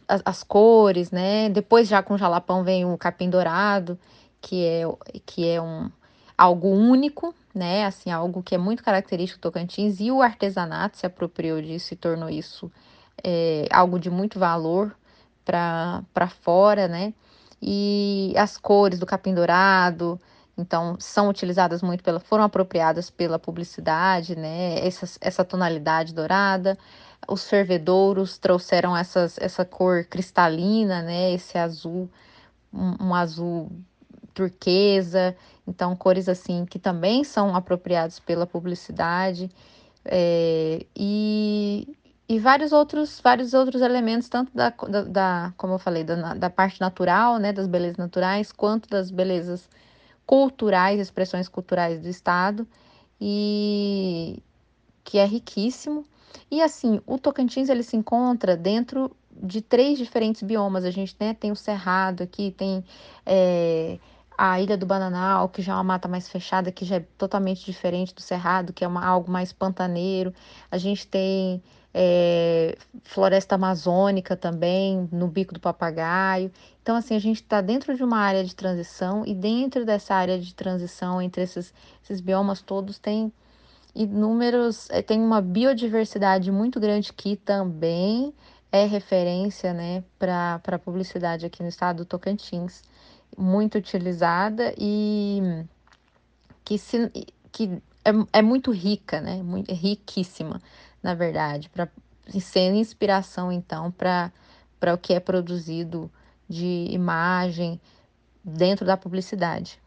as, 0.07 0.21
as, 0.23 0.43
cores, 0.43 1.11
né? 1.11 1.49
Depois, 1.49 1.89
já 1.89 2.01
com 2.01 2.13
o 2.13 2.17
jalapão, 2.17 2.63
vem 2.63 2.85
o 2.85 2.97
capim 2.97 3.29
dourado, 3.29 3.99
que 4.39 4.65
é, 4.65 4.83
que 5.25 5.47
é 5.47 5.61
um, 5.61 5.91
algo 6.37 6.69
único, 6.69 7.35
né? 7.53 7.85
Assim, 7.85 8.09
algo 8.09 8.41
que 8.41 8.55
é 8.55 8.57
muito 8.57 8.83
característico 8.83 9.39
do 9.39 9.43
Tocantins. 9.43 9.99
E 9.99 10.09
o 10.09 10.21
artesanato 10.21 10.97
se 10.97 11.05
apropriou 11.05 11.61
disso 11.61 11.93
e 11.93 11.97
tornou 11.97 12.29
isso 12.29 12.71
é, 13.23 13.67
algo 13.71 13.99
de 13.99 14.09
muito 14.09 14.39
valor 14.39 14.95
para 15.45 16.27
fora, 16.41 16.87
né? 16.87 17.13
E 17.61 18.33
as 18.37 18.57
cores 18.57 18.99
do 18.99 19.05
capim 19.05 19.33
dourado, 19.33 20.19
então 20.57 20.95
são 20.99 21.29
utilizadas 21.29 21.81
muito 21.81 22.03
pela, 22.03 22.19
foram 22.19 22.43
apropriadas 22.43 23.09
pela 23.09 23.39
publicidade, 23.39 24.35
né? 24.35 24.85
Essa, 24.85 25.05
essa 25.21 25.45
tonalidade 25.45 26.13
dourada. 26.13 26.77
Os 27.27 27.47
fervedouros 27.49 28.37
trouxeram 28.37 28.95
essas, 28.97 29.37
essa 29.39 29.63
cor 29.63 30.05
cristalina, 30.05 31.01
né? 31.01 31.33
Esse 31.33 31.57
azul, 31.57 32.09
um, 32.73 33.07
um 33.07 33.15
azul 33.15 33.71
turquesa, 34.33 35.35
então 35.67 35.95
cores 35.95 36.29
assim 36.29 36.65
que 36.65 36.79
também 36.79 37.23
são 37.23 37.55
apropriadas 37.55 38.19
pela 38.19 38.47
publicidade. 38.47 39.49
É, 40.05 40.85
e, 40.95 41.95
e 42.31 42.39
vários 42.39 42.71
outros, 42.71 43.19
vários 43.19 43.53
outros 43.53 43.81
elementos, 43.81 44.29
tanto 44.29 44.55
da, 44.55 44.69
da, 44.69 45.03
da 45.03 45.53
como 45.57 45.73
eu 45.73 45.79
falei, 45.79 46.05
da, 46.05 46.33
da, 46.33 46.49
parte 46.49 46.79
natural, 46.79 47.37
né, 47.37 47.51
das 47.51 47.67
belezas 47.67 47.97
naturais, 47.97 48.53
quanto 48.53 48.87
das 48.87 49.11
belezas 49.11 49.69
culturais, 50.25 50.97
expressões 50.97 51.49
culturais 51.49 51.99
do 51.99 52.07
Estado, 52.07 52.65
e 53.19 54.41
que 55.03 55.17
é 55.17 55.25
riquíssimo. 55.25 56.05
E 56.49 56.61
assim, 56.61 57.01
o 57.05 57.17
Tocantins 57.17 57.67
ele 57.67 57.83
se 57.83 57.97
encontra 57.97 58.55
dentro 58.55 59.13
de 59.29 59.61
três 59.61 59.97
diferentes 59.97 60.41
biomas. 60.41 60.85
A 60.85 60.91
gente 60.91 61.13
né, 61.19 61.33
tem 61.33 61.51
o 61.51 61.55
Cerrado 61.55 62.23
aqui, 62.23 62.51
tem 62.51 62.81
é, 63.25 63.99
a 64.37 64.61
Ilha 64.61 64.77
do 64.77 64.85
Bananal, 64.85 65.49
que 65.49 65.61
já 65.61 65.73
é 65.73 65.75
uma 65.75 65.83
mata 65.83 66.07
mais 66.07 66.29
fechada, 66.29 66.71
que 66.71 66.85
já 66.85 66.95
é 66.95 67.05
totalmente 67.17 67.65
diferente 67.65 68.15
do 68.15 68.21
Cerrado, 68.21 68.71
que 68.71 68.85
é 68.85 68.87
uma, 68.87 69.05
algo 69.05 69.29
mais 69.29 69.51
pantaneiro. 69.51 70.33
A 70.71 70.77
gente 70.77 71.05
tem 71.05 71.61
é, 71.93 72.77
floresta 73.03 73.55
amazônica 73.55 74.35
também, 74.35 75.07
no 75.11 75.27
Bico 75.27 75.53
do 75.53 75.59
Papagaio. 75.59 76.51
Então, 76.81 76.95
assim, 76.95 77.15
a 77.15 77.19
gente 77.19 77.41
está 77.41 77.61
dentro 77.61 77.95
de 77.95 78.03
uma 78.03 78.17
área 78.17 78.43
de 78.43 78.55
transição 78.55 79.25
e 79.25 79.35
dentro 79.35 79.85
dessa 79.85 80.15
área 80.15 80.39
de 80.39 80.53
transição 80.53 81.21
entre 81.21 81.43
esses, 81.43 81.73
esses 82.03 82.21
biomas 82.21 82.61
todos 82.61 82.97
tem 82.97 83.31
inúmeros, 83.93 84.89
é, 84.89 85.01
tem 85.01 85.19
uma 85.21 85.41
biodiversidade 85.41 86.49
muito 86.51 86.79
grande 86.79 87.11
que 87.11 87.35
também 87.35 88.33
é 88.71 88.85
referência 88.85 89.73
né, 89.73 90.01
para 90.17 90.61
a 90.65 90.79
publicidade 90.79 91.45
aqui 91.45 91.61
no 91.61 91.67
estado 91.67 91.97
do 91.97 92.05
Tocantins, 92.05 92.83
muito 93.37 93.77
utilizada 93.77 94.73
e 94.77 95.65
que, 96.63 96.77
se, 96.77 97.11
que 97.51 97.81
é, 98.05 98.11
é 98.39 98.41
muito 98.41 98.71
rica, 98.71 99.19
né, 99.19 99.43
muito, 99.43 99.69
é 99.69 99.73
riquíssima 99.73 100.61
na 101.01 101.13
verdade, 101.13 101.69
para 101.69 101.87
ser 102.39 102.73
inspiração 102.73 103.51
então 103.51 103.91
para 103.91 104.31
o 104.93 104.97
que 104.97 105.13
é 105.13 105.19
produzido 105.19 106.09
de 106.47 106.87
imagem 106.89 107.79
dentro 108.43 108.85
da 108.85 108.97
publicidade. 108.97 109.79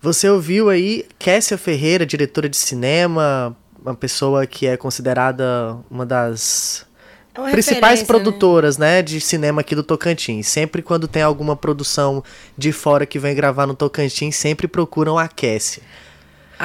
Você 0.00 0.28
ouviu 0.28 0.68
aí 0.68 1.06
Kessia 1.18 1.56
Ferreira, 1.56 2.04
diretora 2.04 2.48
de 2.48 2.56
cinema, 2.56 3.56
uma 3.82 3.94
pessoa 3.94 4.46
que 4.46 4.66
é 4.66 4.76
considerada 4.76 5.78
uma 5.90 6.04
das 6.04 6.86
é 7.34 7.50
principais 7.50 8.00
né? 8.00 8.06
produtoras, 8.06 8.78
né? 8.78 8.96
né? 8.96 9.02
de 9.02 9.20
cinema 9.20 9.60
aqui 9.60 9.74
do 9.74 9.82
Tocantins. 9.82 10.46
Sempre 10.46 10.82
quando 10.82 11.08
tem 11.08 11.22
alguma 11.22 11.56
produção 11.56 12.22
de 12.56 12.70
fora 12.70 13.04
que 13.04 13.18
vem 13.18 13.34
gravar 13.34 13.66
no 13.66 13.74
Tocantins, 13.74 14.36
sempre 14.36 14.68
procuram 14.68 15.18
a 15.18 15.26
Kessia. 15.26 15.82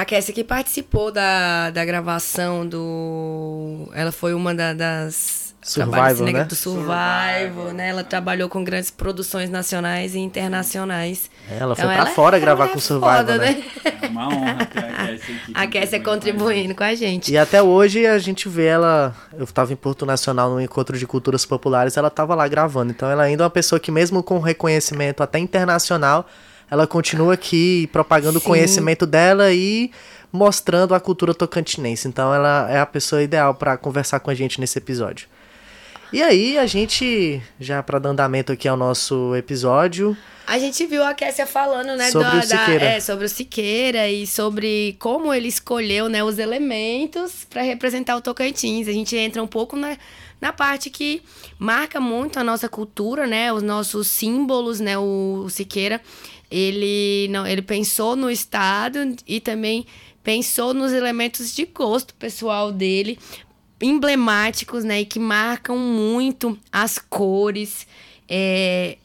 A 0.00 0.04
Kessia 0.06 0.32
que 0.32 0.42
participou 0.42 1.12
da, 1.12 1.68
da 1.68 1.84
gravação 1.84 2.66
do. 2.66 3.86
Ela 3.92 4.10
foi 4.10 4.32
uma 4.32 4.54
da, 4.54 4.72
das. 4.72 5.54
Survival, 5.60 6.32
né? 6.32 6.44
Do 6.44 6.54
Survival, 6.54 7.74
né? 7.74 7.90
Ela 7.90 8.02
trabalhou 8.02 8.48
com 8.48 8.64
grandes 8.64 8.90
produções 8.90 9.50
nacionais 9.50 10.14
e 10.14 10.18
internacionais. 10.18 11.30
Ela 11.50 11.74
então, 11.74 11.84
foi 11.84 11.84
pra 11.84 11.94
ela 11.96 12.06
fora 12.06 12.38
é, 12.38 12.40
gravar 12.40 12.68
com 12.68 12.78
o 12.78 12.80
Survival, 12.80 13.18
foda, 13.18 13.36
né? 13.36 13.52
né? 13.52 13.92
É 14.00 14.06
uma 14.06 14.28
honra 14.28 14.64
ter 14.64 14.78
a 14.78 15.06
Kessia 15.06 15.36
aqui. 15.36 15.52
A 15.54 15.66
Kessia 15.66 16.00
contribuindo 16.00 16.74
com 16.74 16.82
a 16.82 16.94
gente. 16.94 17.30
E 17.30 17.36
até 17.36 17.62
hoje 17.62 18.06
a 18.06 18.18
gente 18.18 18.48
vê 18.48 18.64
ela. 18.64 19.14
Eu 19.36 19.44
estava 19.44 19.70
em 19.70 19.76
Porto 19.76 20.06
Nacional 20.06 20.48
no 20.48 20.62
encontro 20.62 20.96
de 20.96 21.06
culturas 21.06 21.44
populares, 21.44 21.98
ela 21.98 22.08
estava 22.08 22.34
lá 22.34 22.48
gravando. 22.48 22.90
Então 22.90 23.10
ela 23.10 23.24
ainda 23.24 23.42
é 23.42 23.44
uma 23.44 23.50
pessoa 23.50 23.78
que, 23.78 23.90
mesmo 23.90 24.22
com 24.22 24.38
reconhecimento 24.38 25.22
até 25.22 25.38
internacional 25.38 26.26
ela 26.70 26.86
continua 26.86 27.34
aqui 27.34 27.88
propagando 27.92 28.38
o 28.38 28.42
conhecimento 28.42 29.06
dela 29.06 29.52
e 29.52 29.90
mostrando 30.32 30.94
a 30.94 31.00
cultura 31.00 31.34
tocantinense. 31.34 32.06
Então 32.06 32.32
ela 32.32 32.70
é 32.70 32.78
a 32.78 32.86
pessoa 32.86 33.22
ideal 33.22 33.54
para 33.54 33.76
conversar 33.76 34.20
com 34.20 34.30
a 34.30 34.34
gente 34.34 34.60
nesse 34.60 34.78
episódio. 34.78 35.28
E 36.12 36.22
aí, 36.22 36.58
a 36.58 36.66
gente, 36.66 37.40
já 37.60 37.80
para 37.84 38.00
dar 38.00 38.08
andamento 38.08 38.50
aqui 38.50 38.66
ao 38.66 38.76
nosso 38.76 39.32
episódio. 39.36 40.16
A 40.44 40.58
gente 40.58 40.84
viu 40.84 41.04
a 41.04 41.14
Kessia 41.14 41.46
falando, 41.46 41.96
né, 41.96 42.10
sobre, 42.10 42.36
o 42.36 42.42
Siqueira. 42.42 42.80
Da, 42.80 42.90
é, 42.90 43.00
sobre 43.00 43.24
o 43.26 43.28
Siqueira 43.28 44.08
e 44.08 44.26
sobre 44.26 44.96
como 44.98 45.32
ele 45.32 45.46
escolheu, 45.46 46.08
né, 46.08 46.24
os 46.24 46.40
elementos 46.40 47.46
para 47.48 47.62
representar 47.62 48.16
o 48.16 48.20
Tocantins. 48.20 48.88
A 48.88 48.92
gente 48.92 49.16
entra 49.16 49.40
um 49.40 49.46
pouco 49.46 49.76
na, 49.76 49.96
na 50.40 50.52
parte 50.52 50.90
que 50.90 51.22
marca 51.56 52.00
muito 52.00 52.40
a 52.40 52.44
nossa 52.44 52.68
cultura, 52.68 53.24
né, 53.24 53.52
os 53.52 53.62
nossos 53.62 54.08
símbolos, 54.08 54.80
né, 54.80 54.98
o, 54.98 55.44
o 55.44 55.48
Siqueira 55.48 56.00
ele 56.50 57.28
não, 57.28 57.46
ele 57.46 57.62
pensou 57.62 58.16
no 58.16 58.30
estado 58.30 58.98
e 59.26 59.38
também 59.40 59.86
pensou 60.22 60.74
nos 60.74 60.92
elementos 60.92 61.54
de 61.54 61.64
gosto 61.66 62.14
pessoal 62.14 62.72
dele, 62.72 63.18
emblemáticos, 63.80 64.84
né, 64.84 65.00
e 65.00 65.06
que 65.06 65.18
marcam 65.18 65.78
muito 65.78 66.58
as 66.70 66.98
cores, 66.98 67.86
é, 68.28 68.98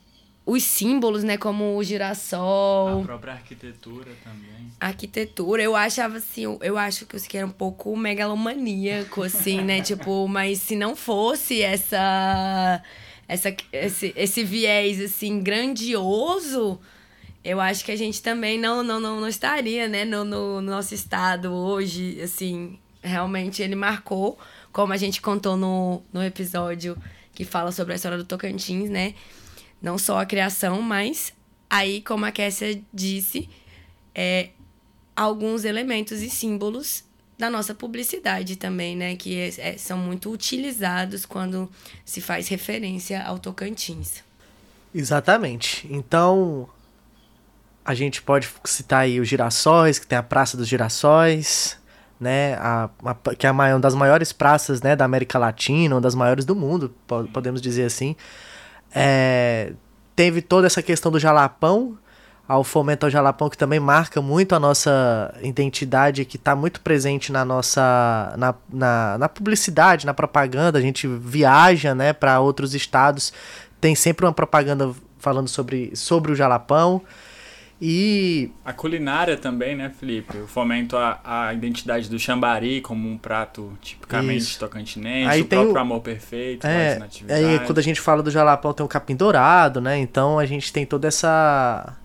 os 0.46 0.64
símbolos, 0.64 1.24
né, 1.24 1.38
como 1.38 1.78
o 1.78 1.84
girassol. 1.84 3.02
A 3.02 3.06
própria 3.06 3.34
arquitetura 3.34 4.12
também. 4.24 4.72
Arquitetura, 4.80 5.64
eu 5.64 5.76
achava 5.76 6.18
assim, 6.18 6.44
eu 6.62 6.78
acho 6.78 7.06
que 7.06 7.16
o 7.16 7.20
Siqueira 7.20 7.46
é 7.46 7.48
um 7.48 7.52
pouco 7.52 7.96
megalomaníaco, 7.96 9.22
assim, 9.22 9.62
né, 9.62 9.80
tipo, 9.82 10.28
mas 10.28 10.60
se 10.60 10.76
não 10.76 10.96
fosse 10.96 11.62
essa, 11.62 12.84
essa 13.28 13.56
esse, 13.72 14.14
esse 14.18 14.44
viés, 14.44 15.00
assim, 15.00 15.40
grandioso 15.42 16.80
eu 17.46 17.62
acho 17.62 17.86
que 17.86 17.92
a 17.92 17.96
gente 17.96 18.24
também 18.24 18.60
não, 18.60 18.84
não, 18.84 19.00
não, 19.00 19.22
não 19.22 19.28
estaria, 19.28 19.88
né, 19.88 20.04
no, 20.04 20.26
no, 20.26 20.60
nosso 20.62 20.96
estado 20.96 21.54
hoje, 21.54 22.20
assim, 22.20 22.80
realmente 23.04 23.62
ele 23.62 23.76
marcou, 23.76 24.40
como 24.74 24.92
a 24.92 24.98
gente 24.98 25.22
contou 25.22 25.56
no, 25.56 26.02
no 26.12 26.24
episódio 26.24 26.98
que 27.36 27.46
fala 27.46 27.72
sobre 27.72 27.94
a 27.94 27.98
história 27.98 28.18
do 28.18 28.26
Tocantins, 28.26 28.90
né, 28.90 29.14
não 29.80 29.96
só 29.96 30.20
a 30.20 30.26
criação, 30.26 30.82
mas 30.82 31.34
aí, 31.70 32.02
como 32.02 32.26
a 32.26 32.32
Kessia 32.32 32.82
disse, 32.92 33.48
é, 34.16 34.50
alguns 35.16 35.66
elementos 35.66 36.24
e 36.24 36.32
símbolos 36.32 37.04
da 37.38 37.48
nossa 37.48 37.76
publicidade 37.76 38.56
também, 38.56 38.96
né, 38.96 39.16
que 39.16 39.38
é, 39.38 39.54
é, 39.60 39.78
são 39.78 40.00
muito 40.00 40.32
utilizados 40.32 41.28
quando 41.28 41.70
se 42.04 42.22
faz 42.22 42.48
referência 42.48 43.22
ao 43.22 43.38
Tocantins. 43.38 44.24
Exatamente. 44.96 45.86
Então, 45.92 46.68
a 47.86 47.94
gente 47.94 48.22
pode 48.22 48.50
citar 48.64 49.02
aí 49.02 49.20
os 49.20 49.28
girassóis, 49.28 50.00
que 50.00 50.08
tem 50.08 50.18
a 50.18 50.24
Praça 50.24 50.58
dos 50.58 50.68
Girassóis, 50.68 51.78
né? 52.20 52.56
A, 52.56 52.90
a, 53.06 53.36
que 53.36 53.46
é 53.46 53.52
uma 53.52 53.78
das 53.80 53.94
maiores 53.94 54.32
praças 54.32 54.82
né, 54.82 54.96
da 54.96 55.06
América 55.06 55.38
Latina, 55.38 55.94
uma 55.94 56.02
das 56.02 56.16
maiores 56.16 56.46
do 56.46 56.56
mundo, 56.56 56.92
podemos 57.32 57.62
dizer 57.62 57.86
assim. 57.86 58.16
É, 58.94 59.74
teve 60.16 60.42
toda 60.42 60.66
essa 60.66 60.82
questão 60.82 61.12
do 61.12 61.20
jalapão, 61.20 61.96
ao 62.48 62.64
fomento 62.64 63.06
ao 63.06 63.10
jalapão, 63.10 63.50
que 63.50 63.58
também 63.58 63.80
marca 63.80 64.22
muito 64.22 64.56
a 64.56 64.60
nossa 64.60 65.34
identidade, 65.44 66.26
que 66.26 66.38
está 66.38 66.56
muito 66.56 66.82
presente 66.82 67.32
na 67.32 67.46
nossa 67.46 68.34
na, 68.38 68.56
na, 68.72 69.18
na, 69.18 69.30
publicidade, 69.30 70.06
na 70.06 70.14
propaganda. 70.14 70.80
A 70.80 70.82
gente 70.82 71.08
viaja 71.08 71.94
né, 71.94 72.14
para 72.14 72.40
outros 72.40 72.74
estados, 72.74 73.32
tem 73.80 73.94
sempre 73.94 74.26
uma 74.26 74.34
propaganda 74.34 74.92
falando 75.20 75.48
sobre, 75.48 75.96
sobre 75.96 76.32
o 76.32 76.36
jalapão. 76.36 77.02
E. 77.82 78.52
A 78.64 78.72
culinária 78.72 79.36
também, 79.36 79.76
né, 79.76 79.90
Felipe? 79.90 80.38
O 80.38 80.48
fomento 80.48 80.96
à, 80.96 81.20
à 81.24 81.54
identidade 81.54 82.10
do 82.10 82.18
chambari 82.18 82.80
como 82.80 83.10
um 83.10 83.18
prato 83.18 83.78
tipicamente 83.82 84.44
Isso. 84.44 84.60
tocantinense, 84.60 85.30
aí 85.30 85.42
o 85.42 85.46
próprio 85.46 85.74
o... 85.74 85.78
amor 85.78 86.00
perfeito, 86.02 86.66
é, 86.66 87.00
Aí 87.30 87.60
quando 87.66 87.80
a 87.80 87.82
gente 87.82 88.00
fala 88.00 88.24
do 88.24 88.32
jalapão 88.32 88.74
tem 88.74 88.86
o 88.86 88.90
capim 88.90 89.16
dourado, 89.16 89.82
né? 89.82 89.98
Então 89.98 90.40
a 90.40 90.46
gente 90.46 90.72
tem 90.72 90.86
toda 90.86 91.08
essa 91.08 91.98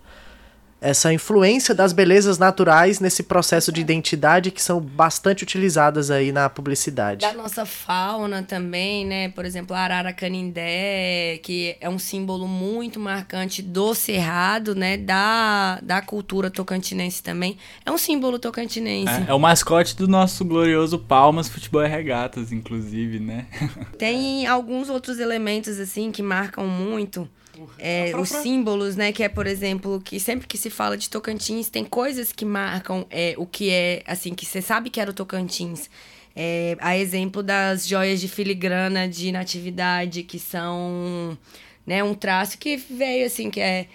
essa 0.81 1.13
influência 1.13 1.75
das 1.75 1.93
belezas 1.93 2.39
naturais 2.39 2.99
nesse 2.99 3.21
processo 3.21 3.71
de 3.71 3.79
identidade 3.79 4.49
que 4.49 4.61
são 4.61 4.81
bastante 4.81 5.43
utilizadas 5.43 6.09
aí 6.09 6.31
na 6.31 6.49
publicidade. 6.49 7.21
Da 7.21 7.33
nossa 7.33 7.67
fauna 7.67 8.41
também, 8.41 9.05
né? 9.05 9.29
Por 9.29 9.45
exemplo, 9.45 9.75
a 9.75 9.79
arara 9.79 10.11
canindé, 10.11 11.39
que 11.43 11.77
é 11.79 11.87
um 11.87 11.99
símbolo 11.99 12.47
muito 12.47 12.99
marcante 12.99 13.61
do 13.61 13.93
cerrado, 13.93 14.73
né? 14.73 14.97
Da, 14.97 15.79
da 15.83 16.01
cultura 16.01 16.49
tocantinense 16.49 17.21
também. 17.21 17.57
É 17.85 17.91
um 17.91 17.97
símbolo 17.97 18.39
tocantinense. 18.39 19.13
É, 19.27 19.29
é 19.29 19.33
o 19.35 19.39
mascote 19.39 19.95
do 19.95 20.07
nosso 20.07 20.43
glorioso 20.43 20.97
Palmas 20.97 21.47
Futebol 21.47 21.83
e 21.83 21.87
Regatas, 21.87 22.51
inclusive, 22.51 23.19
né? 23.19 23.45
Tem 23.99 24.47
alguns 24.47 24.89
outros 24.89 25.19
elementos, 25.19 25.79
assim, 25.79 26.11
que 26.11 26.23
marcam 26.23 26.65
muito 26.65 27.29
é, 27.77 28.15
os 28.15 28.29
símbolos, 28.29 28.95
né? 28.95 29.11
Que 29.11 29.23
é, 29.23 29.29
por 29.29 29.47
exemplo, 29.47 30.01
que 30.03 30.19
sempre 30.19 30.47
que 30.47 30.57
se 30.57 30.69
fala 30.69 30.97
de 30.97 31.09
Tocantins, 31.09 31.69
tem 31.69 31.83
coisas 31.83 32.31
que 32.31 32.45
marcam 32.45 33.05
é, 33.09 33.33
o 33.37 33.45
que 33.45 33.69
é, 33.69 34.03
assim, 34.05 34.33
que 34.33 34.45
você 34.45 34.61
sabe 34.61 34.89
que 34.89 34.99
era 34.99 35.11
o 35.11 35.13
Tocantins. 35.13 35.89
É, 36.35 36.77
a 36.79 36.97
exemplo 36.97 37.43
das 37.43 37.85
joias 37.85 38.21
de 38.21 38.27
filigrana 38.27 39.07
de 39.07 39.31
natividade, 39.31 40.23
que 40.23 40.39
são 40.39 41.37
né, 41.85 42.03
um 42.03 42.13
traço 42.13 42.57
que 42.57 42.77
veio, 42.77 43.25
assim, 43.25 43.49
que 43.49 43.59
é, 43.59 43.87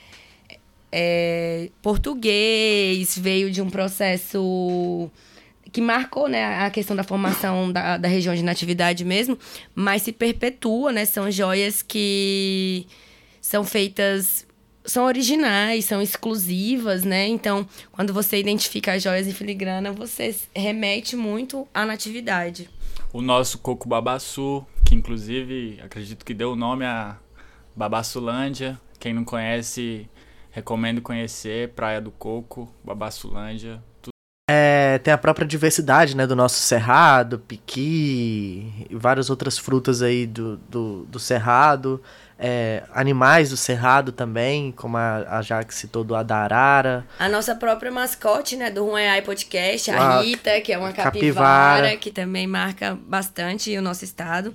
é 0.93 1.71
português, 1.81 3.17
veio 3.17 3.51
de 3.51 3.63
um 3.63 3.71
processo 3.71 5.11
que 5.73 5.81
marcou 5.81 6.29
né, 6.29 6.61
a 6.61 6.71
questão 6.71 6.97
da 6.97 7.05
formação 7.05 7.73
da, 7.73 7.97
da 7.97 8.09
região 8.09 8.35
de 8.35 8.43
natividade 8.43 9.05
mesmo, 9.05 9.39
mas 9.75 10.03
se 10.03 10.13
perpetua, 10.13 10.93
né? 10.93 11.05
São 11.05 11.31
joias 11.31 11.83
que 11.83 12.87
são 13.47 13.63
feitas 13.63 14.45
são 14.85 15.05
originais, 15.05 15.85
são 15.85 16.03
exclusivas, 16.03 17.05
né? 17.05 17.27
Então, 17.29 17.67
quando 17.93 18.13
você 18.13 18.39
identifica 18.39 18.93
as 18.93 19.03
joias 19.03 19.27
em 19.27 19.33
filigrana, 19.33 19.93
você 19.93 20.35
remete 20.55 21.15
muito 21.17 21.67
à 21.73 21.85
natividade. 21.87 22.69
O 23.13 23.23
nosso 23.23 23.59
coco 23.59 23.89
babaçu, 23.89 24.67
que 24.85 24.97
inclusive 24.97 25.81
acredito 25.81 26.25
que 26.25 26.35
deu 26.35 26.53
o 26.53 26.57
nome 26.57 26.85
a 26.85 27.17
Babassulândia. 27.75 28.81
Quem 28.99 29.15
não 29.15 29.25
conhece, 29.25 30.09
recomendo 30.51 31.01
conhecer 31.01 31.71
Praia 31.71 32.01
do 32.01 32.11
Coco, 32.11 32.69
Babassulândia. 32.85 33.81
É, 34.49 34.99
tem 34.99 35.13
a 35.13 35.19
própria 35.19 35.47
diversidade, 35.47 36.17
né, 36.17 36.27
do 36.27 36.37
nosso 36.37 36.61
cerrado, 36.61 37.41
piqui, 37.41 38.87
e 38.89 38.95
várias 38.95 39.31
outras 39.31 39.59
frutas 39.59 40.03
aí 40.03 40.27
do, 40.27 40.57
do, 40.57 41.05
do 41.05 41.19
cerrado 41.19 42.01
é, 42.39 42.83
animais 42.93 43.51
do 43.51 43.57
Cerrado 43.57 44.13
também, 44.13 44.71
como 44.73 44.97
a, 44.97 45.39
a 45.39 45.43
Jaque 45.43 45.75
citou 45.75 46.05
do 46.05 46.15
Adarara. 46.15 47.07
A 47.19 47.29
nossa 47.29 47.55
própria 47.55 47.91
mascote, 47.91 48.57
né, 48.57 48.71
do 48.71 48.85
Ruaiai 48.85 49.23
Podcast, 49.23 49.91
a, 49.91 49.99
a 49.99 50.21
Rita, 50.23 50.61
que 50.61 50.73
é 50.73 50.79
uma 50.79 50.93
capivara, 50.93 51.13
capivara, 51.13 51.97
que 51.97 52.11
também 52.11 52.47
marca 52.47 52.99
bastante 53.07 53.77
o 53.77 53.83
nosso 53.83 54.05
estado. 54.05 54.55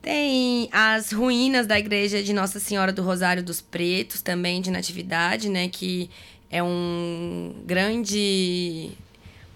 Tem 0.00 0.70
as 0.72 1.12
ruínas 1.12 1.66
da 1.66 1.78
igreja 1.78 2.22
de 2.22 2.32
Nossa 2.32 2.58
Senhora 2.58 2.90
do 2.90 3.02
Rosário 3.02 3.42
dos 3.42 3.60
Pretos, 3.60 4.22
também 4.22 4.62
de 4.62 4.70
Natividade, 4.70 5.50
né, 5.50 5.68
que 5.68 6.10
é 6.50 6.62
um 6.62 7.54
grande 7.66 8.92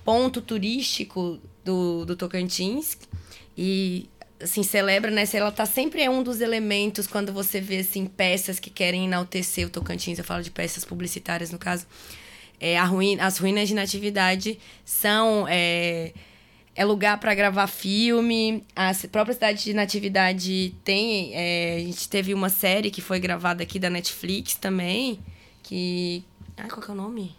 ponto 0.04 0.42
turístico 0.42 1.38
do, 1.64 2.04
do 2.04 2.14
Tocantins. 2.14 2.98
E 3.56 4.08
assim, 4.44 4.62
celebra, 4.62 5.10
né? 5.10 5.24
Ela 5.32 5.50
tá 5.50 5.66
sempre 5.66 6.02
é 6.02 6.08
um 6.08 6.22
dos 6.22 6.40
elementos 6.40 7.06
quando 7.06 7.32
você 7.32 7.60
vê, 7.60 7.78
assim, 7.78 8.06
peças 8.06 8.58
que 8.58 8.70
querem 8.70 9.06
enaltecer 9.06 9.66
o 9.66 9.70
Tocantins. 9.70 10.18
Eu 10.18 10.24
falo 10.24 10.42
de 10.42 10.50
peças 10.50 10.84
publicitárias, 10.84 11.50
no 11.50 11.58
caso. 11.58 11.86
É, 12.60 12.80
ruína, 12.80 13.26
as 13.26 13.38
ruínas 13.38 13.68
de 13.68 13.74
natividade 13.74 14.58
são... 14.84 15.46
É, 15.48 16.12
é 16.76 16.84
lugar 16.84 17.18
para 17.18 17.34
gravar 17.34 17.66
filme. 17.66 18.64
A 18.74 18.92
própria 19.10 19.34
cidade 19.34 19.62
de 19.62 19.74
Natividade 19.74 20.74
tem. 20.82 21.32
É, 21.34 21.76
a 21.76 21.80
gente 21.80 22.08
teve 22.08 22.34
uma 22.34 22.48
série 22.48 22.90
que 22.90 23.00
foi 23.00 23.20
gravada 23.20 23.62
aqui 23.62 23.78
da 23.78 23.88
Netflix 23.88 24.54
também. 24.56 25.20
Que. 25.62 26.24
Ah, 26.56 26.68
qual 26.68 26.82
que 26.82 26.90
é 26.90 26.94
o 26.94 26.96
nome? 26.96 27.34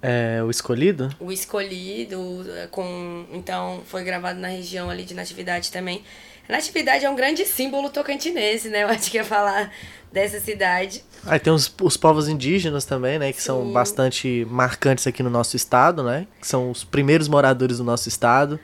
É, 0.00 0.40
o 0.44 0.50
Escolhido? 0.50 1.14
O 1.18 1.32
Escolhido, 1.32 2.44
é, 2.56 2.66
com 2.68 3.26
então 3.32 3.82
foi 3.86 4.04
gravado 4.04 4.38
na 4.38 4.48
região 4.48 4.88
ali 4.88 5.04
de 5.04 5.14
Natividade 5.14 5.72
também. 5.72 6.04
Natividade 6.48 7.04
é 7.04 7.10
um 7.10 7.16
grande 7.16 7.44
símbolo 7.44 7.90
tocantinense, 7.90 8.68
né? 8.68 8.84
Eu 8.84 8.88
acho 8.88 9.10
que 9.10 9.18
ia 9.18 9.24
falar 9.24 9.70
dessa 10.10 10.40
cidade. 10.40 11.04
Aí 11.26 11.38
tem 11.38 11.52
os, 11.52 11.72
os 11.82 11.96
povos 11.96 12.26
indígenas 12.26 12.86
também, 12.86 13.18
né? 13.18 13.32
Que 13.32 13.40
Sim. 13.40 13.46
são 13.46 13.72
bastante 13.72 14.46
marcantes 14.48 15.06
aqui 15.06 15.22
no 15.22 15.28
nosso 15.28 15.56
estado, 15.56 16.02
né? 16.02 16.26
Que 16.40 16.46
são 16.46 16.70
os 16.70 16.84
primeiros 16.84 17.28
moradores 17.28 17.78
do 17.78 17.84
nosso 17.84 18.08
estado. 18.08 18.58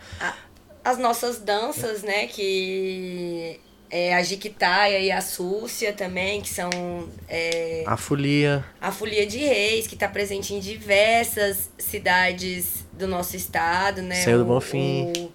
as 0.82 0.98
nossas 0.98 1.38
danças, 1.38 2.02
né? 2.02 2.26
Que 2.26 3.60
é, 3.96 4.12
a 4.12 4.20
Jiquitaia 4.24 4.98
e 4.98 5.12
a 5.12 5.20
Súcia 5.20 5.92
também, 5.92 6.40
que 6.40 6.48
são. 6.48 6.68
É, 7.28 7.84
a 7.86 7.96
Folia. 7.96 8.64
A 8.80 8.90
Folia 8.90 9.24
de 9.24 9.38
Reis, 9.38 9.86
que 9.86 9.94
está 9.94 10.08
presente 10.08 10.52
em 10.52 10.58
diversas 10.58 11.70
cidades 11.78 12.84
do 12.92 13.06
nosso 13.06 13.36
estado, 13.36 14.02
né? 14.02 14.16
Céu 14.16 14.38
do 14.38 14.44
Bonfim. 14.46 15.12
O, 15.16 15.32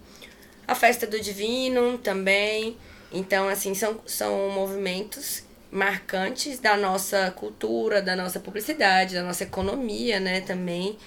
a 0.68 0.76
Festa 0.76 1.08
do 1.08 1.22
Divino 1.22 1.98
também. 2.00 2.76
Então, 3.14 3.48
assim, 3.48 3.74
são, 3.74 4.02
são 4.06 4.50
movimentos 4.50 5.44
marcantes 5.72 6.60
da 6.60 6.76
nossa 6.76 7.32
cultura, 7.32 8.02
da 8.02 8.14
nossa 8.14 8.42
publicidade, 8.42 9.16
da 9.16 9.24
nossa 9.24 9.46
economia, 9.46 10.20
né, 10.20 10.42
também. 10.42 10.98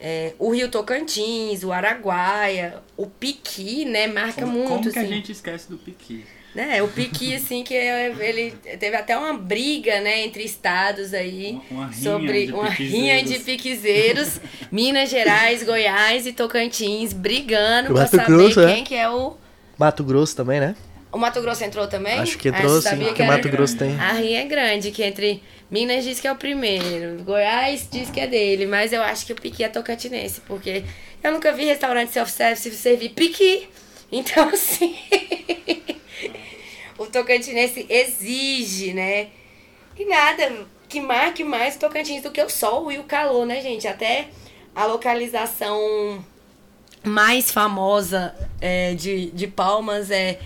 É, 0.00 0.34
o 0.38 0.50
Rio 0.50 0.70
Tocantins, 0.70 1.64
o 1.64 1.72
Araguaia, 1.72 2.76
o 2.96 3.06
Piqui, 3.06 3.84
né, 3.84 4.06
marca 4.06 4.42
como, 4.42 4.52
muito. 4.52 4.68
Como 4.68 4.82
que 4.82 4.88
assim. 4.90 4.98
a 5.00 5.04
gente 5.06 5.32
esquece 5.32 5.68
do 5.68 5.76
Piqui? 5.76 6.24
Né? 6.54 6.80
O 6.82 6.88
Piqui, 6.88 7.34
assim, 7.36 7.64
que 7.64 7.74
ele 7.74 8.52
teve 8.78 8.96
até 8.96 9.16
uma 9.16 9.34
briga, 9.34 10.00
né, 10.00 10.24
entre 10.24 10.44
estados 10.44 11.12
aí 11.12 11.60
uma, 11.70 11.86
uma 11.86 11.92
sobre 11.92 12.52
uma 12.52 12.68
rinha 12.68 13.22
de 13.24 13.40
piquezeiros, 13.40 14.40
Minas 14.70 15.10
Gerais, 15.10 15.64
Goiás 15.64 16.26
e 16.26 16.32
Tocantins 16.32 17.12
brigando 17.12 17.92
para 17.92 18.06
saber 18.06 18.26
Grosso, 18.26 18.66
quem 18.66 18.80
é? 18.80 18.82
que 18.82 18.94
é 18.94 19.10
o 19.10 19.36
Mato 19.76 20.02
Grosso 20.04 20.34
também, 20.34 20.60
né? 20.60 20.74
O 21.10 21.18
Mato 21.18 21.40
Grosso 21.40 21.64
entrou 21.64 21.86
também? 21.86 22.18
Acho 22.18 22.36
que 22.36 22.48
entrou, 22.48 22.80
sim, 22.82 22.98
porque 22.98 23.22
Mato 23.22 23.48
Grosso 23.48 23.76
tem. 23.76 23.98
A 23.98 24.12
rinha 24.12 24.42
é 24.42 24.44
grande, 24.44 24.90
que 24.90 25.02
entre 25.02 25.42
Minas 25.70 26.04
diz 26.04 26.20
que 26.20 26.28
é 26.28 26.32
o 26.32 26.36
primeiro, 26.36 27.22
Goiás 27.24 27.88
diz 27.90 28.10
que 28.10 28.20
é 28.20 28.26
dele, 28.26 28.66
mas 28.66 28.92
eu 28.92 29.02
acho 29.02 29.24
que 29.26 29.32
o 29.32 29.36
piqui 29.36 29.64
é 29.64 29.68
tocantinense, 29.68 30.40
porque 30.42 30.84
eu 31.22 31.32
nunca 31.32 31.52
vi 31.52 31.64
restaurante 31.64 32.12
self-service 32.12 32.76
servir 32.76 33.10
piqui. 33.10 33.68
Então, 34.10 34.48
assim. 34.52 34.96
o 36.98 37.06
tocantinense 37.06 37.86
exige, 37.88 38.92
né? 38.92 39.28
E 39.98 40.04
nada 40.04 40.66
que 40.88 41.00
marque 41.00 41.44
mais 41.44 41.76
o 41.76 41.78
Tocantins 41.80 42.22
do 42.22 42.30
que 42.30 42.42
o 42.42 42.48
sol 42.48 42.90
e 42.90 42.98
o 42.98 43.04
calor, 43.04 43.44
né, 43.44 43.60
gente? 43.60 43.86
Até 43.86 44.28
a 44.74 44.86
localização 44.86 46.24
mais 47.04 47.50
famosa 47.50 48.34
é, 48.60 48.94
de, 48.94 49.30
de 49.30 49.46
Palmas 49.46 50.10
é. 50.10 50.38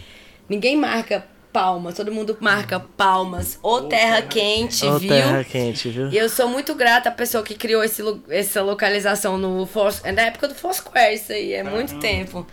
Ninguém 0.49 0.77
marca 0.77 1.27
Palmas, 1.53 1.95
todo 1.95 2.11
mundo 2.11 2.37
marca 2.41 2.81
Palmas 2.81 3.59
ou 3.63 3.83
Terra 3.89 4.23
Quente, 4.23 4.87
ou 4.87 4.99
viu? 4.99 5.09
Terra 5.11 5.45
Quente, 5.45 5.89
viu? 5.91 6.09
E 6.11 6.17
eu 6.17 6.29
sou 6.29 6.49
muito 6.49 6.75
grata 6.75 7.11
à 7.11 7.13
pessoa 7.13 7.45
que 7.45 7.55
criou 7.55 7.85
esse, 7.85 8.03
essa 8.31 8.63
localização 8.63 9.37
no 9.37 9.67
Force, 9.67 10.01
é 10.03 10.13
da 10.13 10.23
época 10.23 10.49
do 10.49 10.55
Foursquare, 10.55 11.15
isso 11.15 11.33
aí, 11.33 11.53
é 11.53 11.63
muito 11.63 11.99
tempo. 11.99 12.47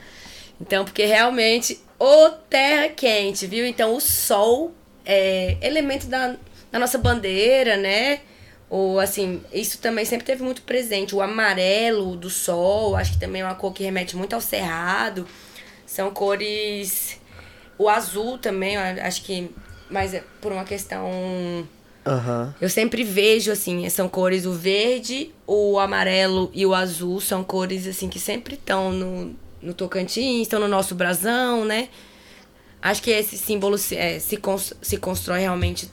Então, 0.60 0.84
porque 0.84 1.06
realmente 1.06 1.80
o 1.98 2.30
terra 2.50 2.90
quente, 2.90 3.48
viu? 3.48 3.66
Então, 3.66 3.96
o 3.96 4.02
sol 4.02 4.74
é 5.06 5.58
elemento 5.62 6.08
da, 6.08 6.36
da 6.72 6.78
nossa 6.78 6.98
bandeira, 6.98 7.78
né? 7.78 8.20
Ou 8.70 9.00
assim, 9.00 9.42
isso 9.52 9.80
também 9.80 10.06
sempre 10.06 10.26
teve 10.26 10.44
muito 10.44 10.62
presente. 10.62 11.16
O 11.16 11.22
amarelo 11.22 12.16
do 12.16 12.30
sol, 12.30 12.96
acho 12.96 13.14
que 13.14 13.20
também 13.20 13.42
é 13.42 13.46
uma 13.46 13.56
cor 13.56 13.74
que 13.74 13.84
remete 13.84 14.16
muito 14.16 14.34
ao 14.34 14.42
cerrado. 14.42 15.26
São 15.86 16.12
cores. 16.12 17.20
O 17.80 17.88
azul 17.88 18.38
também, 18.38 18.76
acho 18.76 19.24
que. 19.24 19.50
Mas 19.90 20.14
é 20.14 20.22
por 20.42 20.52
uma 20.52 20.66
questão. 20.66 21.10
Uhum. 22.06 22.54
Eu 22.60 22.70
sempre 22.70 23.04
vejo, 23.04 23.52
assim, 23.52 23.88
são 23.90 24.10
cores 24.10 24.46
o 24.46 24.52
verde, 24.52 25.34
o 25.48 25.80
amarelo 25.80 26.52
e 26.54 26.66
o 26.66 26.76
azul. 26.76 27.22
São 27.22 27.42
cores, 27.42 27.88
assim, 27.88 28.10
que 28.10 28.20
sempre 28.20 28.56
estão 28.56 28.92
no, 28.92 29.36
no 29.62 29.74
Tocantins, 29.74 30.42
estão 30.42 30.60
no 30.60 30.68
nosso 30.68 30.94
brasão, 30.94 31.64
né? 31.64 31.88
Acho 32.82 33.02
que 33.02 33.12
esse 33.12 33.38
símbolo 33.38 33.78
se, 33.78 33.96
é, 33.96 34.20
se, 34.20 34.38
se 34.82 34.98
constrói 34.98 35.40
realmente 35.40 35.90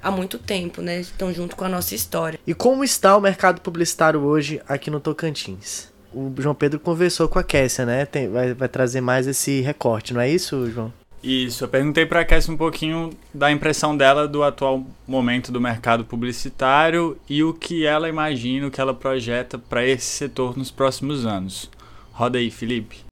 há 0.00 0.12
muito 0.12 0.38
tempo, 0.38 0.82
né? 0.82 1.00
Estão 1.00 1.32
junto 1.32 1.56
com 1.56 1.64
a 1.64 1.68
nossa 1.68 1.96
história. 1.96 2.38
E 2.46 2.54
como 2.54 2.84
está 2.84 3.16
o 3.16 3.20
mercado 3.20 3.60
publicitário 3.60 4.20
hoje 4.20 4.62
aqui 4.68 4.88
no 4.88 5.00
Tocantins? 5.00 5.88
O 6.12 6.32
João 6.38 6.54
Pedro 6.54 6.78
conversou 6.78 7.28
com 7.28 7.40
a 7.40 7.42
Kessia, 7.42 7.84
né? 7.84 8.06
Tem, 8.06 8.28
vai, 8.28 8.54
vai 8.54 8.68
trazer 8.68 9.00
mais 9.00 9.26
esse 9.26 9.60
recorte, 9.62 10.14
não 10.14 10.20
é 10.20 10.28
isso, 10.28 10.70
João? 10.70 10.92
Isso, 11.26 11.64
eu 11.64 11.68
perguntei 11.68 12.04
para 12.04 12.20
a 12.20 12.24
Cassie 12.24 12.52
um 12.52 12.56
pouquinho 12.56 13.08
da 13.32 13.50
impressão 13.50 13.96
dela 13.96 14.28
do 14.28 14.42
atual 14.42 14.84
momento 15.08 15.50
do 15.50 15.58
mercado 15.58 16.04
publicitário 16.04 17.18
e 17.26 17.42
o 17.42 17.54
que 17.54 17.86
ela 17.86 18.10
imagina, 18.10 18.66
o 18.66 18.70
que 18.70 18.78
ela 18.78 18.92
projeta 18.92 19.58
para 19.58 19.82
esse 19.82 20.04
setor 20.04 20.54
nos 20.54 20.70
próximos 20.70 21.24
anos. 21.24 21.70
Roda 22.12 22.36
aí, 22.36 22.50
Felipe. 22.50 23.06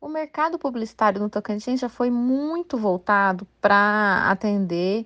O 0.00 0.08
mercado 0.08 0.60
publicitário 0.60 1.20
no 1.20 1.28
Tocantins 1.28 1.80
já 1.80 1.88
foi 1.88 2.08
muito 2.08 2.78
voltado 2.78 3.44
para 3.60 4.30
atender 4.30 5.04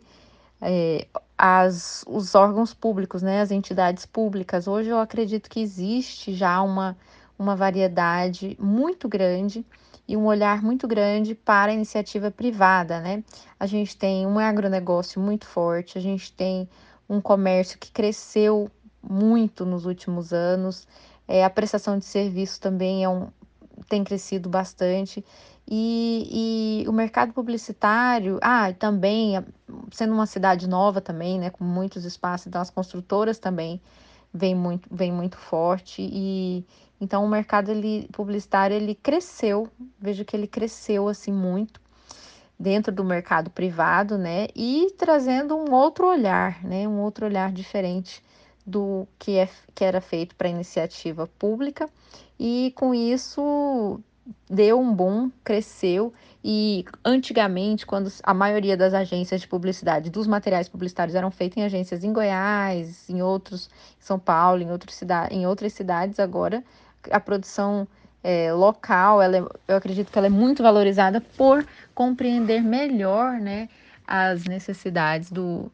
é, 0.61 1.07
as, 1.39 2.05
os 2.07 2.35
órgãos 2.35 2.75
públicos, 2.75 3.23
né, 3.23 3.41
as 3.41 3.51
entidades 3.51 4.05
públicas. 4.05 4.69
Hoje 4.69 4.91
eu 4.91 4.99
acredito 4.99 5.49
que 5.49 5.61
existe 5.61 6.35
já 6.35 6.61
uma, 6.61 6.95
uma 7.39 7.55
variedade 7.55 8.57
muito 8.61 9.09
grande 9.09 9.65
e 10.07 10.17
um 10.17 10.25
olhar 10.25 10.63
muito 10.63 10.89
grande 10.89 11.35
para 11.35 11.71
a 11.71 11.75
iniciativa 11.75 12.31
privada, 12.31 13.01
né? 13.01 13.23
A 13.61 13.67
gente 13.67 13.97
tem 13.97 14.27
um 14.27 14.39
agronegócio 14.39 15.21
muito 15.21 15.47
forte, 15.47 15.99
a 15.99 16.01
gente 16.01 16.33
tem 16.33 16.69
um 17.09 17.21
comércio 17.21 17.79
que 17.79 17.93
cresceu 17.93 18.71
muito 19.03 19.65
nos 19.65 19.87
últimos 19.87 20.33
anos, 20.33 20.87
é, 21.27 21.45
a 21.45 21.51
prestação 21.51 21.99
de 21.99 22.07
serviço 22.07 22.61
também 22.61 23.05
é 23.05 23.09
um, 23.09 23.29
tem 23.89 24.03
crescido 24.03 24.49
bastante. 24.49 25.25
E, 25.71 26.83
e, 26.85 26.89
o 26.89 26.93
mercado 26.93 27.35
publicitário, 27.35 28.39
ah, 28.41 28.73
também, 28.73 29.45
sendo 29.93 30.15
uma 30.15 30.25
cidade 30.25 30.67
nova 30.67 30.99
também, 30.99 31.39
né, 31.39 31.51
com 31.51 31.63
muitos 31.63 32.07
espaços, 32.07 32.47
então 32.47 32.63
as 32.63 32.71
construtoras 32.71 33.39
também 33.39 33.79
vem 34.33 34.55
muito, 34.55 34.89
vem 34.91 35.13
muito 35.13 35.37
forte 35.37 36.01
e, 36.01 36.65
então 37.01 37.25
o 37.25 37.29
mercado 37.29 37.71
ele, 37.71 38.09
publicitário 38.13 38.77
ele 38.77 38.95
cresceu, 38.95 39.69
vejo 39.99 40.25
que 40.25 40.37
ele 40.37 40.47
cresceu 40.47 41.09
assim 41.09 41.33
muito 41.33 41.81
dentro 42.59 42.93
do 42.93 43.05
mercado 43.05 43.51
privado, 43.51 44.19
né? 44.19 44.49
E 44.55 44.93
trazendo 44.99 45.57
um 45.57 45.73
outro 45.73 46.09
olhar, 46.09 46.63
né? 46.65 46.89
Um 46.89 47.01
outro 47.01 47.27
olhar 47.27 47.53
diferente 47.53 48.23
do 48.67 49.07
que, 49.19 49.39
é, 49.39 49.49
que 49.75 49.85
era 49.85 50.01
feito 50.01 50.35
para 50.35 50.49
iniciativa 50.49 51.27
pública. 51.39 51.89
E 52.39 52.73
com 52.75 52.93
isso 52.95 54.01
deu 54.51 54.81
um 54.81 54.93
boom, 54.93 55.31
cresceu 55.43 56.13
e 56.43 56.85
antigamente, 57.05 57.85
quando 57.85 58.11
a 58.23 58.33
maioria 58.33 58.77
das 58.77 58.95
agências 58.95 59.41
de 59.41 59.49
publicidade, 59.49 60.11
dos 60.11 60.27
materiais 60.27 60.69
publicitários 60.69 61.15
eram 61.15 61.31
feitos 61.31 61.59
em 61.59 61.65
agências 61.65 62.05
em 62.05 62.13
Goiás, 62.13 63.09
em 63.11 63.21
outros, 63.23 63.69
em 64.01 64.03
São 64.05 64.19
Paulo, 64.19 64.63
em, 64.63 64.71
outros 64.71 64.95
cida 64.95 65.29
em 65.31 65.47
outras 65.47 65.73
cidades, 65.73 66.21
agora 66.21 66.63
a 67.11 67.21
produção 67.21 67.87
é, 68.23 68.53
local, 68.53 69.23
ela 69.23 69.37
é, 69.37 69.45
eu 69.69 69.77
acredito 69.77 70.11
que 70.11 70.19
ela 70.19 70.27
é 70.27 70.31
muito 70.31 70.63
valorizada 70.63 71.21
por 71.21 71.67
compreender 71.95 72.63
melhor 72.63 73.41
né, 73.41 73.69
as 74.07 74.45
necessidades 74.45 75.31
do, 75.31 75.71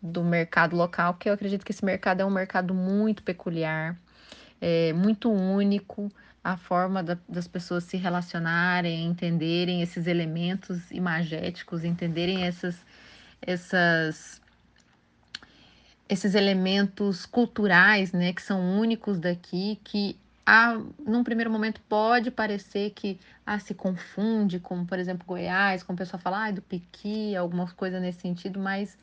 do 0.00 0.22
mercado 0.22 0.76
local, 0.76 1.14
porque 1.14 1.28
eu 1.28 1.32
acredito 1.34 1.64
que 1.64 1.72
esse 1.72 1.84
mercado 1.84 2.20
é 2.20 2.24
um 2.24 2.30
mercado 2.30 2.72
muito 2.72 3.22
peculiar, 3.22 3.96
é, 4.60 4.92
muito 4.92 5.30
único, 5.30 6.10
a 6.42 6.56
forma 6.56 7.02
da, 7.02 7.18
das 7.28 7.46
pessoas 7.46 7.84
se 7.84 7.96
relacionarem, 7.96 9.04
entenderem 9.04 9.82
esses 9.82 10.06
elementos 10.06 10.90
imagéticos, 10.90 11.84
entenderem 11.84 12.44
essas, 12.44 12.76
essas 13.42 14.40
esses 16.08 16.34
elementos 16.34 17.26
culturais, 17.26 18.12
né, 18.12 18.32
que 18.32 18.40
são 18.40 18.78
únicos 18.80 19.18
daqui, 19.18 19.78
que 19.84 20.16
ah, 20.50 20.80
num 21.06 21.22
primeiro 21.22 21.50
momento 21.50 21.78
pode 21.86 22.30
parecer 22.30 22.92
que 22.92 23.20
ah, 23.44 23.58
se 23.58 23.74
confunde 23.74 24.58
com, 24.58 24.82
por 24.86 24.98
exemplo, 24.98 25.26
Goiás, 25.26 25.82
como 25.82 25.94
o 25.94 25.98
pessoal 25.98 26.18
fala 26.18 26.46
ah, 26.46 26.50
do 26.50 26.62
piqui, 26.62 27.36
alguma 27.36 27.66
coisa 27.72 28.00
nesse 28.00 28.22
sentido, 28.22 28.58
mas 28.58 28.96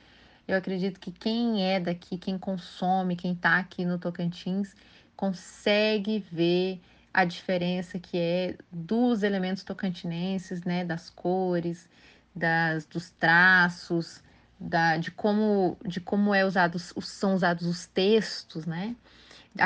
eu 0.47 0.57
acredito 0.57 0.99
que 0.99 1.11
quem 1.11 1.63
é 1.63 1.79
daqui, 1.79 2.17
quem 2.17 2.35
consome, 2.35 3.15
quem 3.15 3.33
está 3.33 3.59
aqui 3.59 3.85
no 3.85 3.99
Tocantins, 3.99 4.75
consegue 5.15 6.17
ver 6.31 6.81
a 7.13 7.23
diferença 7.25 7.99
que 7.99 8.17
é 8.17 8.55
dos 8.71 9.21
elementos 9.21 9.63
tocantinenses, 9.63 10.63
né, 10.63 10.83
das 10.83 11.11
cores, 11.11 11.87
das, 12.35 12.87
dos 12.87 13.11
traços, 13.11 14.23
da, 14.59 14.97
de 14.97 15.11
como 15.11 15.77
de 15.85 15.99
como 15.99 16.33
é 16.33 16.43
usados, 16.43 16.91
são 17.01 17.35
usados 17.35 17.67
os 17.67 17.85
textos, 17.85 18.65
né? 18.65 18.95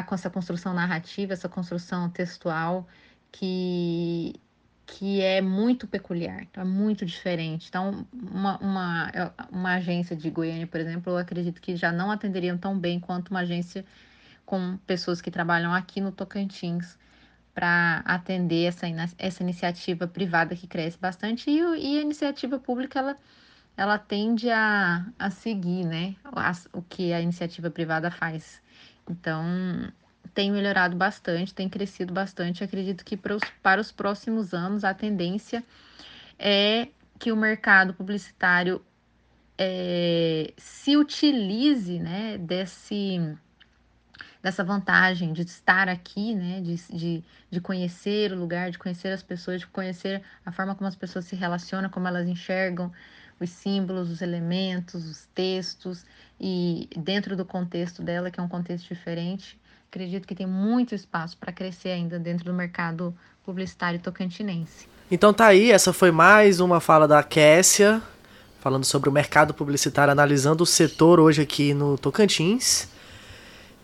Com 0.06 0.16
essa 0.16 0.30
construção 0.30 0.74
narrativa, 0.74 1.34
essa 1.34 1.50
construção 1.50 2.10
textual 2.10 2.88
que, 3.32 4.34
que 4.86 5.22
é 5.22 5.42
muito 5.42 5.88
peculiar, 5.88 6.48
é 6.54 6.64
muito 6.64 7.06
diferente. 7.06 7.68
Então, 7.70 8.06
uma, 8.14 8.58
uma, 8.58 9.12
uma 9.52 9.74
agência 9.76 10.16
de 10.16 10.30
Goiânia, 10.30 10.68
por 10.68 10.80
exemplo, 10.80 11.14
eu 11.14 11.18
acredito 11.18 11.62
que 11.62 11.76
já 11.76 11.92
não 11.92 12.12
atenderiam 12.12 12.58
tão 12.58 12.78
bem 12.78 13.00
quanto 13.00 13.30
uma 13.30 13.42
agência 13.42 13.86
com 14.46 14.78
pessoas 14.88 15.22
que 15.22 15.30
trabalham 15.30 15.74
aqui 15.74 16.02
no 16.02 16.12
Tocantins 16.12 16.98
para 17.54 18.02
atender 18.06 18.66
essa, 18.66 18.88
essa 19.18 19.44
iniciativa 19.44 20.08
privada 20.08 20.56
que 20.56 20.66
cresce 20.66 20.98
bastante 20.98 21.50
e, 21.50 21.60
e 21.60 22.00
a 22.00 22.02
iniciativa 22.02 22.58
pública 22.58 23.00
ela, 23.00 23.18
ela 23.76 23.98
tende 24.00 24.50
a, 24.50 25.06
a 25.20 25.30
seguir 25.30 25.86
né, 25.86 26.16
o 26.74 26.82
que 26.82 27.14
a 27.14 27.22
iniciativa 27.22 27.70
privada 27.70 28.10
faz. 28.10 28.62
Então, 29.10 29.44
tem 30.34 30.52
melhorado 30.52 30.96
bastante, 30.96 31.54
tem 31.54 31.68
crescido 31.68 32.14
bastante. 32.14 32.64
Acredito 32.64 33.04
que 33.04 33.18
para 33.18 33.36
os, 33.36 33.44
para 33.62 33.82
os 33.82 33.92
próximos 33.92 34.54
anos 34.54 34.84
a 34.84 34.94
tendência 34.94 35.64
é 36.38 36.88
que 37.18 37.32
o 37.32 37.36
mercado 37.36 37.94
publicitário 37.94 38.82
é, 39.58 40.54
se 40.58 40.96
utilize 40.96 42.00
né, 42.00 42.38
desse, 42.38 43.36
dessa 44.42 44.64
vantagem 44.64 45.34
de 45.34 45.42
estar 45.42 45.90
aqui, 45.90 46.34
né, 46.34 46.62
de, 46.62 46.76
de, 46.96 47.24
de 47.52 47.60
conhecer 47.60 48.32
o 48.32 48.38
lugar, 48.38 48.72
de 48.72 48.80
conhecer 48.80 49.10
as 49.10 49.22
pessoas, 49.22 49.62
de 49.62 49.68
conhecer 49.68 50.22
a 50.46 50.52
forma 50.52 50.76
como 50.76 50.88
as 50.88 50.96
pessoas 50.96 51.26
se 51.26 51.36
relacionam, 51.36 51.90
como 51.90 52.08
elas 52.08 52.26
enxergam 52.28 52.92
os 53.40 53.50
símbolos, 53.50 54.10
os 54.10 54.22
elementos, 54.22 55.06
os 55.06 55.26
textos, 55.34 56.06
e 56.40 56.88
dentro 56.96 57.36
do 57.36 57.44
contexto 57.44 58.02
dela, 58.02 58.32
que 58.32 58.40
é 58.40 58.44
um 58.44 58.48
contexto 58.48 58.88
diferente, 58.88 59.60
acredito 59.90 60.28
que 60.28 60.36
tem 60.36 60.48
muito 60.48 60.96
espaço 60.96 61.38
para 61.38 61.52
crescer 61.52 61.90
ainda 61.90 62.18
dentro 62.18 62.46
do 62.46 62.54
mercado 62.54 63.16
publicitário 63.44 64.00
tocantinense. 64.00 64.88
Então 65.12 65.34
tá 65.34 65.48
aí, 65.48 65.72
essa 65.72 65.92
foi 65.92 66.12
mais 66.12 66.60
uma 66.60 66.80
fala 66.80 67.08
da 67.08 67.24
Kessia, 67.24 68.02
falando 68.60 68.86
sobre 68.86 69.10
o 69.10 69.12
mercado 69.12 69.54
publicitário, 69.54 70.12
analisando 70.12 70.64
o 70.64 70.68
setor 70.68 71.20
hoje 71.20 71.42
aqui 71.42 71.74
no 71.74 71.98
Tocantins. 71.98 72.88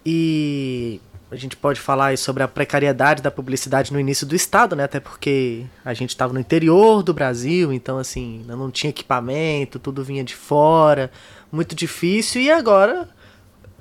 E 0.06 1.02
a 1.32 1.36
gente 1.36 1.56
pode 1.58 1.80
falar 1.80 2.18
sobre 2.18 2.44
a 2.44 2.48
precariedade 2.48 3.22
da 3.22 3.32
publicidade 3.32 3.92
no 3.92 4.00
início 4.00 4.28
do 4.28 4.36
estado, 4.36 4.76
né? 4.76 4.84
Até 4.84 5.00
porque 5.00 5.66
a 5.84 5.94
gente 5.94 6.12
estava 6.12 6.32
no 6.32 6.40
interior 6.40 7.02
do 7.02 7.14
Brasil, 7.14 7.74
então 7.74 7.98
assim, 7.98 8.44
não 8.48 8.70
tinha 8.70 8.90
equipamento, 8.90 9.80
tudo 9.80 10.04
vinha 10.04 10.24
de 10.24 10.36
fora, 10.36 11.12
muito 11.52 11.76
difícil. 11.76 12.42
E 12.42 12.52
agora, 12.52 13.10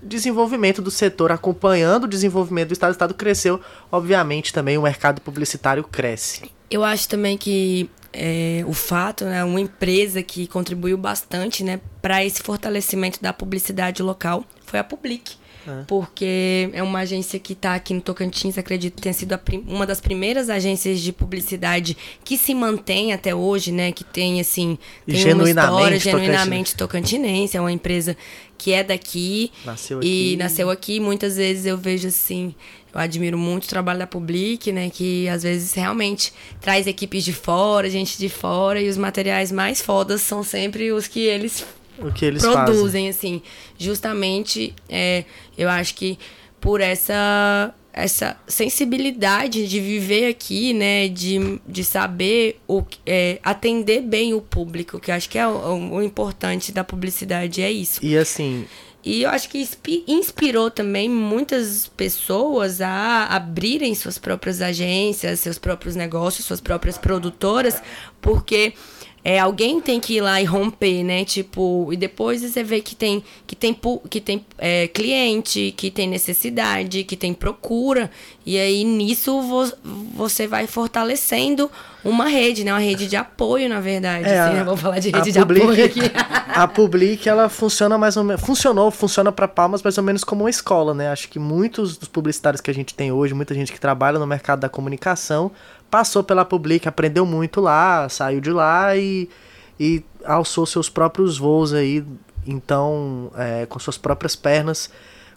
desenvolvimento 0.02 0.80
do 0.80 0.90
setor 0.90 1.30
acompanhando 1.30 2.04
o 2.04 2.09
desenvolvimento 2.09 2.68
do 2.68 2.72
estado, 2.72 2.90
o 2.90 2.92
estado 2.92 3.14
cresceu, 3.14 3.61
obviamente 3.92 4.52
também 4.52 4.78
o 4.78 4.83
mercado 4.83 5.20
publicitário 5.20 5.85
cresce. 5.85 6.50
Eu 6.70 6.83
acho 6.83 7.07
também 7.09 7.37
que 7.37 7.90
é, 8.11 8.64
o 8.66 8.72
fato, 8.72 9.26
né, 9.26 9.44
uma 9.44 9.61
empresa 9.61 10.22
que 10.22 10.46
contribuiu 10.46 10.96
bastante, 10.96 11.62
né, 11.62 11.78
para 12.00 12.24
esse 12.24 12.42
fortalecimento 12.42 13.20
da 13.22 13.35
publicidade 13.35 14.02
local 14.02 14.44
foi 14.64 14.78
a 14.78 14.85
Public 14.85 15.43
é. 15.66 15.85
Porque 15.87 16.70
é 16.72 16.83
uma 16.83 17.00
agência 17.00 17.38
que 17.38 17.53
está 17.53 17.74
aqui 17.74 17.94
no 17.94 18.00
Tocantins, 18.00 18.59
acredito 18.59 18.96
que 18.96 19.03
tenha 19.03 19.12
sido 19.12 19.38
uma 19.66 19.87
das 19.87 20.00
primeiras 20.00 20.50
agências 20.50 21.00
de 21.00 21.12
publicidade 21.12 21.96
que 22.22 22.37
se 22.37 22.55
mantém 22.55 23.12
até 23.12 23.35
hoje, 23.35 23.72
né? 23.72 23.92
Que 23.92 24.05
tem, 24.05 24.40
assim, 24.40 24.79
tem 25.07 25.33
uma 25.33 25.48
história 25.48 25.98
genuinamente 25.98 26.77
tocantinense. 26.77 27.57
É 27.57 27.61
uma 27.61 27.72
empresa 27.72 28.16
que 28.59 28.72
é 28.72 28.83
daqui. 28.83 29.50
Nasceu 29.64 29.98
aqui. 29.98 30.33
E 30.33 30.37
nasceu 30.37 30.70
aqui. 30.70 31.00
Muitas 31.00 31.37
vezes 31.37 31.66
eu 31.66 31.79
vejo, 31.79 32.09
assim, 32.09 32.55
eu 32.92 33.00
admiro 33.00 33.38
muito 33.38 33.64
o 33.64 33.68
trabalho 33.68 33.98
da 33.98 34.07
Public, 34.07 34.70
né? 34.70 34.90
Que 34.90 35.29
às 35.29 35.42
vezes 35.42 35.72
realmente 35.72 36.33
traz 36.61 36.87
equipes 36.87 37.24
de 37.24 37.33
fora, 37.33 37.88
gente 37.88 38.18
de 38.18 38.29
fora, 38.29 38.81
e 38.81 38.88
os 38.88 38.96
materiais 38.96 39.50
mais 39.50 39.81
fodas 39.81 40.20
são 40.20 40.42
sempre 40.42 40.92
os 40.92 41.07
que 41.09 41.20
eles 41.20 41.64
o 41.98 42.12
que 42.12 42.24
eles 42.24 42.42
produzem, 42.42 43.07
fazem. 43.07 43.09
assim. 43.09 43.42
Justamente, 43.78 44.74
é, 44.88 45.24
eu 45.57 45.68
acho 45.68 45.94
que 45.94 46.18
por 46.61 46.80
essa 46.80 47.74
essa 47.94 48.37
sensibilidade 48.48 49.68
de 49.68 49.78
viver 49.78 50.26
aqui, 50.26 50.74
né, 50.74 51.07
de, 51.07 51.61
de 51.64 51.85
saber 51.85 52.61
o, 52.66 52.83
é, 53.07 53.38
atender 53.40 54.00
bem 54.00 54.35
o 54.35 54.40
público, 54.40 54.98
que 54.98 55.12
eu 55.12 55.14
acho 55.14 55.30
que 55.30 55.38
é 55.38 55.46
o, 55.46 55.92
o, 55.92 56.02
importante 56.02 56.72
da 56.72 56.83
publicidade, 56.83 57.62
é 57.62 57.70
isso. 57.70 58.04
E 58.04 58.18
assim... 58.18 58.66
E 59.07 59.22
eu 59.22 59.28
acho 59.28 59.50
que 59.50 59.68
inspirou 60.09 60.70
também 60.70 61.11
muitas 61.11 61.87
pessoas 61.88 62.80
a 62.80 63.26
abrirem 63.26 63.94
suas 63.94 64.16
próprias 64.16 64.62
agências, 64.62 65.40
seus 65.40 65.59
próprios 65.59 65.94
negócios, 65.94 66.46
suas 66.46 66.59
próprias 66.59 66.96
produtoras, 66.96 67.83
porque 68.18 68.72
é, 69.24 69.38
alguém 69.38 69.80
tem 69.80 69.98
que 69.98 70.16
ir 70.16 70.20
lá 70.20 70.38
e 70.40 70.44
romper, 70.44 71.02
né? 71.02 71.24
Tipo, 71.24 71.88
e 71.90 71.96
depois 71.96 72.42
você 72.42 72.62
vê 72.62 72.80
que 72.82 72.94
tem, 72.94 73.24
que 73.46 73.56
tem, 73.56 73.74
que 74.10 74.20
tem 74.20 74.44
é, 74.58 74.87
cliente, 74.88 75.72
que 75.76 75.90
tem 75.90 76.06
necessidade, 76.06 77.04
que 77.04 77.16
tem 77.16 77.32
procura. 77.32 78.10
E 78.44 78.58
aí 78.58 78.84
nisso 78.84 79.40
vo- 79.40 79.72
você 80.14 80.46
vai 80.46 80.66
fortalecendo 80.66 81.70
uma 82.04 82.28
rede, 82.28 82.64
né? 82.64 82.72
Uma 82.72 82.80
rede 82.80 83.06
de 83.06 83.16
apoio, 83.16 83.66
na 83.68 83.80
verdade. 83.80 84.28
É, 84.28 84.38
assim, 84.38 84.50
a- 84.52 84.56
né? 84.58 84.64
Vou 84.64 84.76
falar 84.76 84.98
de 84.98 85.08
rede 85.10 85.32
de 85.32 85.38
Public- 85.38 85.62
apoio 85.62 85.84
aqui. 85.87 86.00
A 86.54 86.68
Public, 86.68 87.26
ela 87.28 87.48
funciona 87.48 87.96
mais 87.96 88.16
ou 88.18 88.22
menos. 88.24 88.42
Funcionou, 88.42 88.90
funciona 88.90 89.32
para 89.32 89.48
Palmas 89.48 89.82
mais 89.82 89.96
ou 89.98 90.04
menos 90.04 90.22
como 90.22 90.44
uma 90.44 90.50
escola, 90.50 90.92
né? 90.94 91.08
Acho 91.08 91.28
que 91.28 91.38
muitos 91.38 91.96
dos 91.96 92.08
publicitários 92.08 92.60
que 92.60 92.70
a 92.70 92.74
gente 92.74 92.94
tem 92.94 93.10
hoje, 93.10 93.32
muita 93.34 93.54
gente 93.54 93.72
que 93.72 93.80
trabalha 93.80 94.18
no 94.18 94.26
mercado 94.26 94.60
da 94.60 94.68
comunicação, 94.68 95.50
passou 95.94 96.24
pela 96.24 96.44
Public, 96.44 96.88
aprendeu 96.88 97.24
muito 97.24 97.61
lá, 97.61 98.09
saiu 98.09 98.40
de 98.40 98.50
lá 98.50 98.96
e, 98.96 99.28
e 99.78 100.02
alçou 100.24 100.66
seus 100.66 100.90
próprios 100.90 101.38
voos 101.38 101.72
aí. 101.72 102.04
Então, 102.44 103.30
é, 103.37 103.64
com 103.66 103.78
suas 103.78 103.96
próprias 103.96 104.35
pernas, 104.35 104.90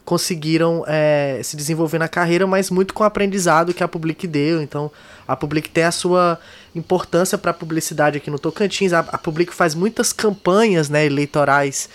conseguiram 0.04 0.84
é, 0.88 1.40
se 1.44 1.56
desenvolver 1.56 2.00
na 2.00 2.08
carreira, 2.08 2.44
mas 2.44 2.70
muito 2.70 2.92
com 2.92 3.04
o 3.04 3.06
aprendizado 3.06 3.72
que 3.72 3.84
a 3.84 3.86
Public 3.86 4.26
deu. 4.26 4.60
Então, 4.60 4.90
a 5.28 5.36
Public 5.36 5.70
tem 5.70 5.84
a 5.84 5.92
sua 5.92 6.40
importância 6.74 7.38
para 7.38 7.52
a 7.52 7.54
publicidade 7.54 8.16
aqui 8.16 8.28
no 8.28 8.38
Tocantins. 8.40 8.92
A, 8.92 8.98
a 8.98 9.16
Public 9.16 9.54
faz 9.54 9.76
muitas 9.76 10.12
campanhas 10.12 10.88
né, 10.88 11.06
eleitorais 11.06 11.88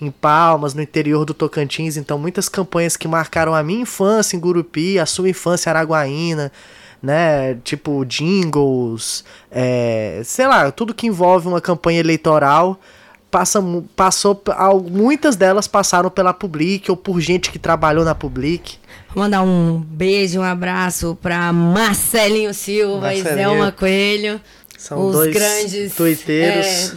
em 0.00 0.12
Palmas, 0.12 0.72
no 0.72 0.80
interior 0.80 1.24
do 1.24 1.34
Tocantins. 1.34 1.96
Então, 1.96 2.16
muitas 2.16 2.48
campanhas 2.48 2.96
que 2.96 3.08
marcaram 3.08 3.56
a 3.56 3.62
minha 3.64 3.80
infância 3.80 4.36
em 4.36 4.40
Gurupi, 4.40 5.00
a 5.00 5.06
sua 5.06 5.28
infância 5.28 5.68
em 5.68 5.72
Araguaína, 5.72 6.52
né? 7.04 7.56
Tipo, 7.62 8.04
jingles, 8.04 9.24
é, 9.50 10.22
sei 10.24 10.46
lá, 10.46 10.70
tudo 10.72 10.94
que 10.94 11.06
envolve 11.06 11.46
uma 11.46 11.60
campanha 11.60 12.00
eleitoral. 12.00 12.80
Passa, 13.30 13.60
passou, 13.96 14.40
muitas 14.88 15.34
delas 15.34 15.66
passaram 15.66 16.08
pela 16.08 16.32
Public 16.32 16.88
ou 16.88 16.96
por 16.96 17.20
gente 17.20 17.50
que 17.50 17.58
trabalhou 17.58 18.04
na 18.04 18.14
Public. 18.14 18.78
Vou 19.12 19.24
mandar 19.24 19.42
um 19.42 19.78
beijo, 19.80 20.40
um 20.40 20.44
abraço 20.44 21.18
pra 21.20 21.52
Marcelinho 21.52 22.54
Silva 22.54 23.12
e 23.12 23.22
Marcelinho. 23.22 23.48
Zelma 23.48 23.72
Coelho. 23.72 24.40
São 24.78 25.06
os 25.06 25.12
dois 25.12 25.34
grandes 25.34 25.94
tuiteiros 25.94 26.66
é, 26.66 26.96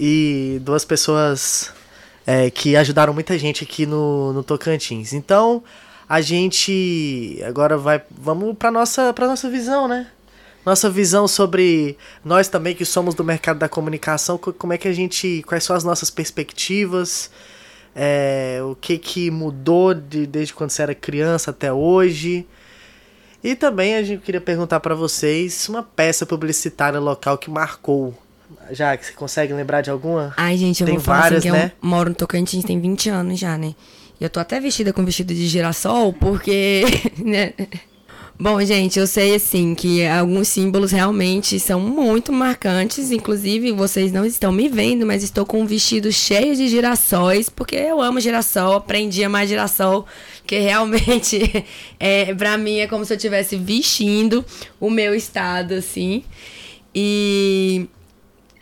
e 0.00 0.58
duas 0.62 0.84
pessoas 0.84 1.70
é, 2.26 2.50
que 2.50 2.74
ajudaram 2.76 3.12
muita 3.12 3.38
gente 3.38 3.62
aqui 3.62 3.84
no, 3.84 4.32
no 4.32 4.42
Tocantins. 4.42 5.12
Então, 5.12 5.62
a 6.08 6.20
gente 6.20 7.40
agora 7.46 7.76
vai 7.76 8.00
vamos 8.10 8.56
para 8.56 8.70
nossa 8.70 9.12
para 9.12 9.26
nossa 9.26 9.48
visão, 9.50 9.88
né? 9.88 10.06
Nossa 10.64 10.90
visão 10.90 11.28
sobre 11.28 11.96
nós 12.24 12.48
também 12.48 12.74
que 12.74 12.84
somos 12.84 13.14
do 13.14 13.22
mercado 13.22 13.58
da 13.58 13.68
comunicação, 13.68 14.36
co- 14.36 14.52
como 14.52 14.72
é 14.72 14.78
que 14.78 14.88
a 14.88 14.92
gente, 14.92 15.44
quais 15.46 15.62
são 15.62 15.76
as 15.76 15.84
nossas 15.84 16.10
perspectivas, 16.10 17.30
é, 17.94 18.58
o 18.64 18.74
que 18.74 18.98
que 18.98 19.30
mudou 19.30 19.94
de, 19.94 20.26
desde 20.26 20.52
quando 20.52 20.70
você 20.70 20.82
era 20.82 20.94
criança 20.94 21.52
até 21.52 21.72
hoje. 21.72 22.44
E 23.44 23.54
também 23.54 23.94
a 23.94 24.02
gente 24.02 24.22
queria 24.24 24.40
perguntar 24.40 24.80
para 24.80 24.94
vocês 24.94 25.68
uma 25.68 25.84
peça 25.84 26.26
publicitária 26.26 26.98
local 26.98 27.38
que 27.38 27.48
marcou. 27.48 28.12
Já 28.72 28.96
que 28.96 29.06
você 29.06 29.12
consegue 29.12 29.52
lembrar 29.52 29.82
de 29.82 29.90
alguma? 29.90 30.34
Ai, 30.36 30.56
gente, 30.56 30.80
eu 30.80 30.86
Tem 30.86 30.96
vou 30.96 31.04
falar 31.04 31.20
várias, 31.22 31.38
assim 31.44 31.48
que 31.48 31.56
né? 31.56 31.72
eu 31.80 31.88
moro 31.88 32.08
no 32.08 32.14
Tocantins 32.16 32.64
tem 32.64 32.80
20 32.80 33.08
anos 33.08 33.38
já, 33.38 33.56
né? 33.56 33.72
E 34.20 34.24
eu 34.24 34.30
tô 34.30 34.40
até 34.40 34.58
vestida 34.60 34.92
com 34.92 35.04
vestido 35.04 35.34
de 35.34 35.46
girassol, 35.46 36.12
porque. 36.12 36.82
né? 37.18 37.52
Bom, 38.38 38.62
gente, 38.62 38.98
eu 38.98 39.06
sei 39.06 39.34
assim 39.34 39.74
que 39.74 40.06
alguns 40.06 40.48
símbolos 40.48 40.92
realmente 40.92 41.58
são 41.58 41.80
muito 41.80 42.30
marcantes. 42.30 43.10
Inclusive, 43.10 43.72
vocês 43.72 44.12
não 44.12 44.26
estão 44.26 44.52
me 44.52 44.68
vendo, 44.68 45.06
mas 45.06 45.22
estou 45.22 45.46
com 45.46 45.62
um 45.62 45.66
vestido 45.66 46.12
cheio 46.12 46.54
de 46.54 46.68
girassóis, 46.68 47.48
porque 47.48 47.76
eu 47.76 48.02
amo 48.02 48.20
girassol, 48.20 48.74
aprendi 48.74 49.24
a 49.24 49.26
amar 49.26 49.46
girassol, 49.46 50.04
que 50.46 50.58
realmente 50.58 51.64
é, 51.98 52.34
pra 52.34 52.58
mim 52.58 52.76
é 52.76 52.86
como 52.86 53.06
se 53.06 53.14
eu 53.14 53.16
estivesse 53.16 53.56
vestindo 53.56 54.44
o 54.78 54.90
meu 54.90 55.14
estado, 55.14 55.72
assim. 55.72 56.22
E 56.94 57.88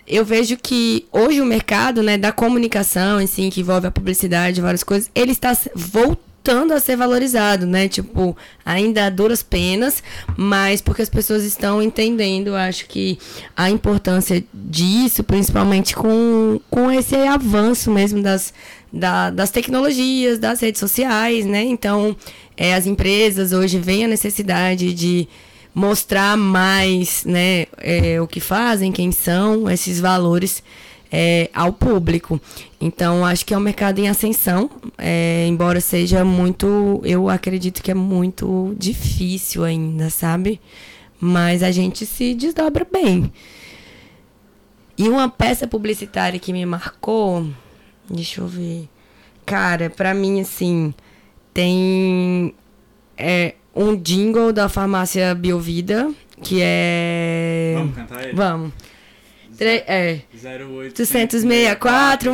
eu 0.06 0.24
vejo 0.24 0.56
que 0.56 1.06
hoje 1.12 1.40
o 1.40 1.46
mercado, 1.46 2.02
né, 2.02 2.16
da 2.18 2.32
comunicação, 2.32 3.18
assim, 3.18 3.50
que 3.50 3.60
envolve 3.60 3.86
a 3.86 3.90
publicidade, 3.90 4.60
várias 4.60 4.84
coisas, 4.84 5.10
ele 5.14 5.32
está 5.32 5.56
voltando 5.74 6.72
a 6.74 6.80
ser 6.80 6.94
valorizado, 6.96 7.64
né? 7.66 7.88
Tipo, 7.88 8.36
ainda 8.64 9.06
a 9.06 9.10
duras 9.10 9.42
penas, 9.42 10.02
mas 10.36 10.82
porque 10.82 11.00
as 11.00 11.08
pessoas 11.08 11.42
estão 11.42 11.82
entendendo, 11.82 12.54
acho 12.54 12.86
que 12.86 13.18
a 13.56 13.70
importância 13.70 14.44
disso, 14.52 15.24
principalmente 15.24 15.94
com, 15.96 16.60
com 16.70 16.90
esse 16.90 17.16
avanço 17.16 17.90
mesmo 17.90 18.22
das, 18.22 18.52
da- 18.92 19.30
das 19.30 19.50
tecnologias, 19.50 20.38
das 20.38 20.60
redes 20.60 20.80
sociais, 20.80 21.46
né? 21.46 21.62
Então, 21.64 22.14
é, 22.58 22.74
as 22.74 22.86
empresas 22.86 23.52
hoje 23.52 23.78
veem 23.78 24.04
a 24.04 24.08
necessidade 24.08 24.92
de 24.92 25.26
mostrar 25.74 26.36
mais 26.36 27.24
né, 27.24 27.66
é, 27.78 28.20
o 28.20 28.26
que 28.26 28.38
fazem, 28.38 28.92
quem 28.92 29.10
são, 29.10 29.68
esses 29.68 29.98
valores 29.98 30.62
é, 31.10 31.50
ao 31.52 31.72
público. 31.72 32.40
Então, 32.80 33.24
acho 33.26 33.44
que 33.44 33.52
é 33.52 33.56
um 33.58 33.60
mercado 33.60 33.98
em 33.98 34.08
ascensão, 34.08 34.70
é, 34.96 35.46
embora 35.48 35.80
seja 35.80 36.24
muito, 36.24 37.00
eu 37.04 37.28
acredito 37.28 37.82
que 37.82 37.90
é 37.90 37.94
muito 37.94 38.74
difícil 38.78 39.64
ainda, 39.64 40.10
sabe? 40.10 40.60
Mas 41.20 41.62
a 41.62 41.70
gente 41.70 42.06
se 42.06 42.34
desdobra 42.34 42.86
bem. 42.90 43.32
E 44.96 45.08
uma 45.08 45.28
peça 45.28 45.66
publicitária 45.66 46.38
que 46.38 46.52
me 46.52 46.64
marcou, 46.64 47.48
deixa 48.08 48.40
eu 48.40 48.46
ver. 48.46 48.88
Cara, 49.44 49.90
pra 49.90 50.14
mim, 50.14 50.40
assim, 50.40 50.94
tem 51.52 52.54
é, 53.16 53.54
um 53.74 53.96
jingle 53.96 54.52
da 54.52 54.68
farmácia 54.68 55.34
Biovida, 55.34 56.10
que 56.42 56.58
é. 56.62 57.74
Vamos 57.76 57.94
cantar 57.96 58.24
ele? 58.24 58.32
Vamos. 58.34 58.72
Tre- 59.56 59.84
é. 59.86 60.20
08 60.34 61.00
864 61.00 62.32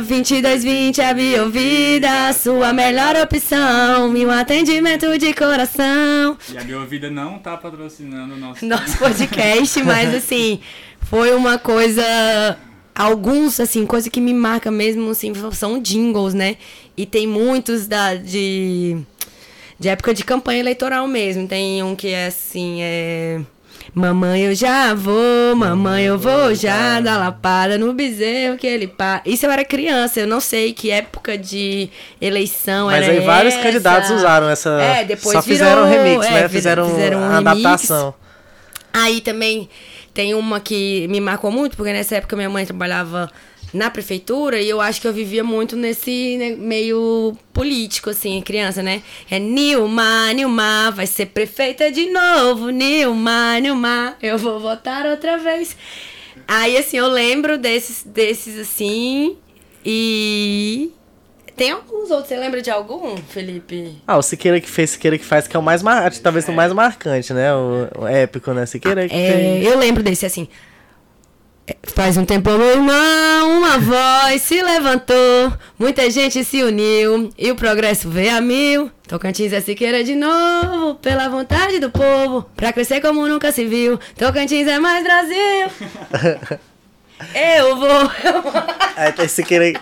2220 0.00 1.00
a 1.02 1.12
Biovida, 1.12 2.32
sua 2.32 2.72
melhor 2.72 3.14
opção. 3.16 4.16
E 4.16 4.24
um 4.24 4.30
atendimento 4.30 5.18
de 5.18 5.34
coração. 5.34 6.38
E 6.52 6.56
a 6.56 6.64
Biovida 6.64 7.10
não 7.10 7.38
tá 7.38 7.56
patrocinando 7.56 8.34
o 8.34 8.38
nosso. 8.38 8.64
Nosso 8.66 8.98
podcast, 8.98 9.82
mas 9.82 10.14
assim, 10.14 10.60
foi 11.02 11.34
uma 11.34 11.58
coisa. 11.58 12.02
Alguns, 12.94 13.60
assim, 13.60 13.86
coisa 13.86 14.10
que 14.10 14.20
me 14.20 14.34
marca 14.34 14.70
mesmo, 14.70 15.10
assim, 15.10 15.32
são 15.52 15.80
jingles, 15.80 16.34
né? 16.34 16.56
E 16.96 17.06
tem 17.06 17.26
muitos 17.26 17.86
da, 17.86 18.14
de, 18.14 18.98
de 19.80 19.88
época 19.88 20.14
de 20.14 20.22
campanha 20.24 20.60
eleitoral 20.60 21.08
mesmo. 21.08 21.48
Tem 21.48 21.82
um 21.82 21.96
que 21.96 22.08
é 22.08 22.26
assim, 22.26 22.78
é. 22.82 23.40
Mamãe, 23.92 24.42
eu 24.42 24.54
já 24.54 24.94
vou, 24.94 25.56
mamãe, 25.56 26.04
eu 26.04 26.16
vou 26.16 26.54
já 26.54 27.00
dar 27.00 27.18
lapada 27.18 27.76
no 27.76 27.92
bezerro 27.92 28.56
que 28.56 28.66
ele 28.66 28.86
pá. 28.86 29.20
Isso 29.26 29.44
eu 29.46 29.50
era 29.50 29.64
criança, 29.64 30.20
eu 30.20 30.28
não 30.28 30.38
sei 30.38 30.72
que 30.72 30.90
época 30.92 31.36
de 31.36 31.88
eleição 32.20 32.86
Mas 32.86 33.02
era 33.02 33.12
aí 33.14 33.20
vários 33.20 33.54
essa. 33.54 33.62
candidatos 33.64 34.10
usaram 34.10 34.48
essa. 34.48 34.70
É, 34.80 35.02
depois 35.04 35.32
Só 35.34 35.42
fizeram 35.42 35.88
virou, 35.88 36.04
remix, 36.04 36.26
é, 36.26 36.30
né? 36.30 36.42
fiz- 36.42 36.52
Fizeram, 36.52 36.88
fizeram 36.88 37.18
um 37.18 37.32
adaptação. 37.32 38.14
Aí 38.92 39.20
também 39.20 39.68
tem 40.14 40.34
uma 40.34 40.60
que 40.60 41.08
me 41.08 41.18
marcou 41.20 41.50
muito, 41.50 41.76
porque 41.76 41.92
nessa 41.92 42.16
época 42.16 42.36
minha 42.36 42.50
mãe 42.50 42.64
trabalhava 42.66 43.28
na 43.72 43.90
prefeitura 43.90 44.60
e 44.60 44.68
eu 44.68 44.80
acho 44.80 45.00
que 45.00 45.06
eu 45.06 45.12
vivia 45.12 45.44
muito 45.44 45.76
nesse 45.76 46.36
né, 46.38 46.50
meio 46.56 47.36
político, 47.52 48.10
assim, 48.10 48.40
criança, 48.42 48.82
né? 48.82 49.02
É 49.30 49.38
Nilma, 49.38 50.32
Nilma, 50.32 50.90
vai 50.90 51.06
ser 51.06 51.26
prefeita 51.26 51.90
de 51.90 52.06
novo, 52.10 52.70
Nilma, 52.70 53.58
Nilma, 53.60 54.16
eu 54.22 54.36
vou 54.38 54.58
votar 54.58 55.06
outra 55.06 55.36
vez. 55.38 55.76
Aí, 56.48 56.76
assim, 56.76 56.96
eu 56.96 57.06
lembro 57.08 57.56
desses, 57.58 58.02
desses 58.04 58.58
assim, 58.58 59.36
e... 59.84 60.90
Tem 61.56 61.72
alguns 61.72 62.10
outros, 62.10 62.28
você 62.28 62.36
lembra 62.36 62.62
de 62.62 62.70
algum, 62.70 63.16
Felipe? 63.18 63.96
Ah, 64.06 64.16
o 64.16 64.22
Siqueira 64.22 64.58
que 64.60 64.68
fez, 64.70 64.90
Siqueira 64.90 65.18
que 65.18 65.24
faz, 65.24 65.46
que 65.46 65.54
é 65.54 65.60
o 65.60 65.62
mais 65.62 65.82
marcante, 65.82 66.20
talvez 66.20 66.48
o 66.48 66.52
mais 66.52 66.72
marcante, 66.72 67.34
né? 67.34 67.52
O, 67.54 67.88
o 67.98 68.06
épico, 68.06 68.52
né? 68.54 68.64
Siqueira 68.64 69.06
que 69.06 69.14
É, 69.14 69.60
fez. 69.60 69.66
eu 69.66 69.78
lembro 69.78 70.02
desse 70.02 70.24
assim. 70.24 70.48
É, 71.70 71.76
Faz 71.94 72.16
um 72.16 72.24
tempo, 72.24 72.50
meu 72.50 72.70
irmão, 72.70 73.58
uma 73.58 73.78
voz 73.78 74.42
se 74.42 74.60
levantou, 74.60 75.52
muita 75.78 76.10
gente 76.10 76.42
se 76.42 76.62
uniu 76.62 77.30
e 77.38 77.50
o 77.50 77.54
progresso 77.54 78.08
veio 78.08 78.36
a 78.36 78.40
mil. 78.40 78.90
Tocantins 79.06 79.52
é 79.52 79.60
Siqueira 79.60 80.02
de 80.02 80.14
novo, 80.14 80.96
pela 80.96 81.28
vontade 81.28 81.78
do 81.78 81.90
povo, 81.90 82.48
pra 82.56 82.72
crescer 82.72 83.00
como 83.00 83.26
nunca 83.28 83.52
se 83.52 83.64
viu. 83.66 83.98
Tocantins 84.16 84.66
é 84.66 84.78
mais 84.78 85.04
Brasil. 85.04 86.58
Eu 87.34 87.76
vou, 87.76 88.10
eu 88.24 88.42
vou. 88.42 88.52
Aí 88.96 89.12
tem 89.12 89.28
Siqueira. 89.28 89.78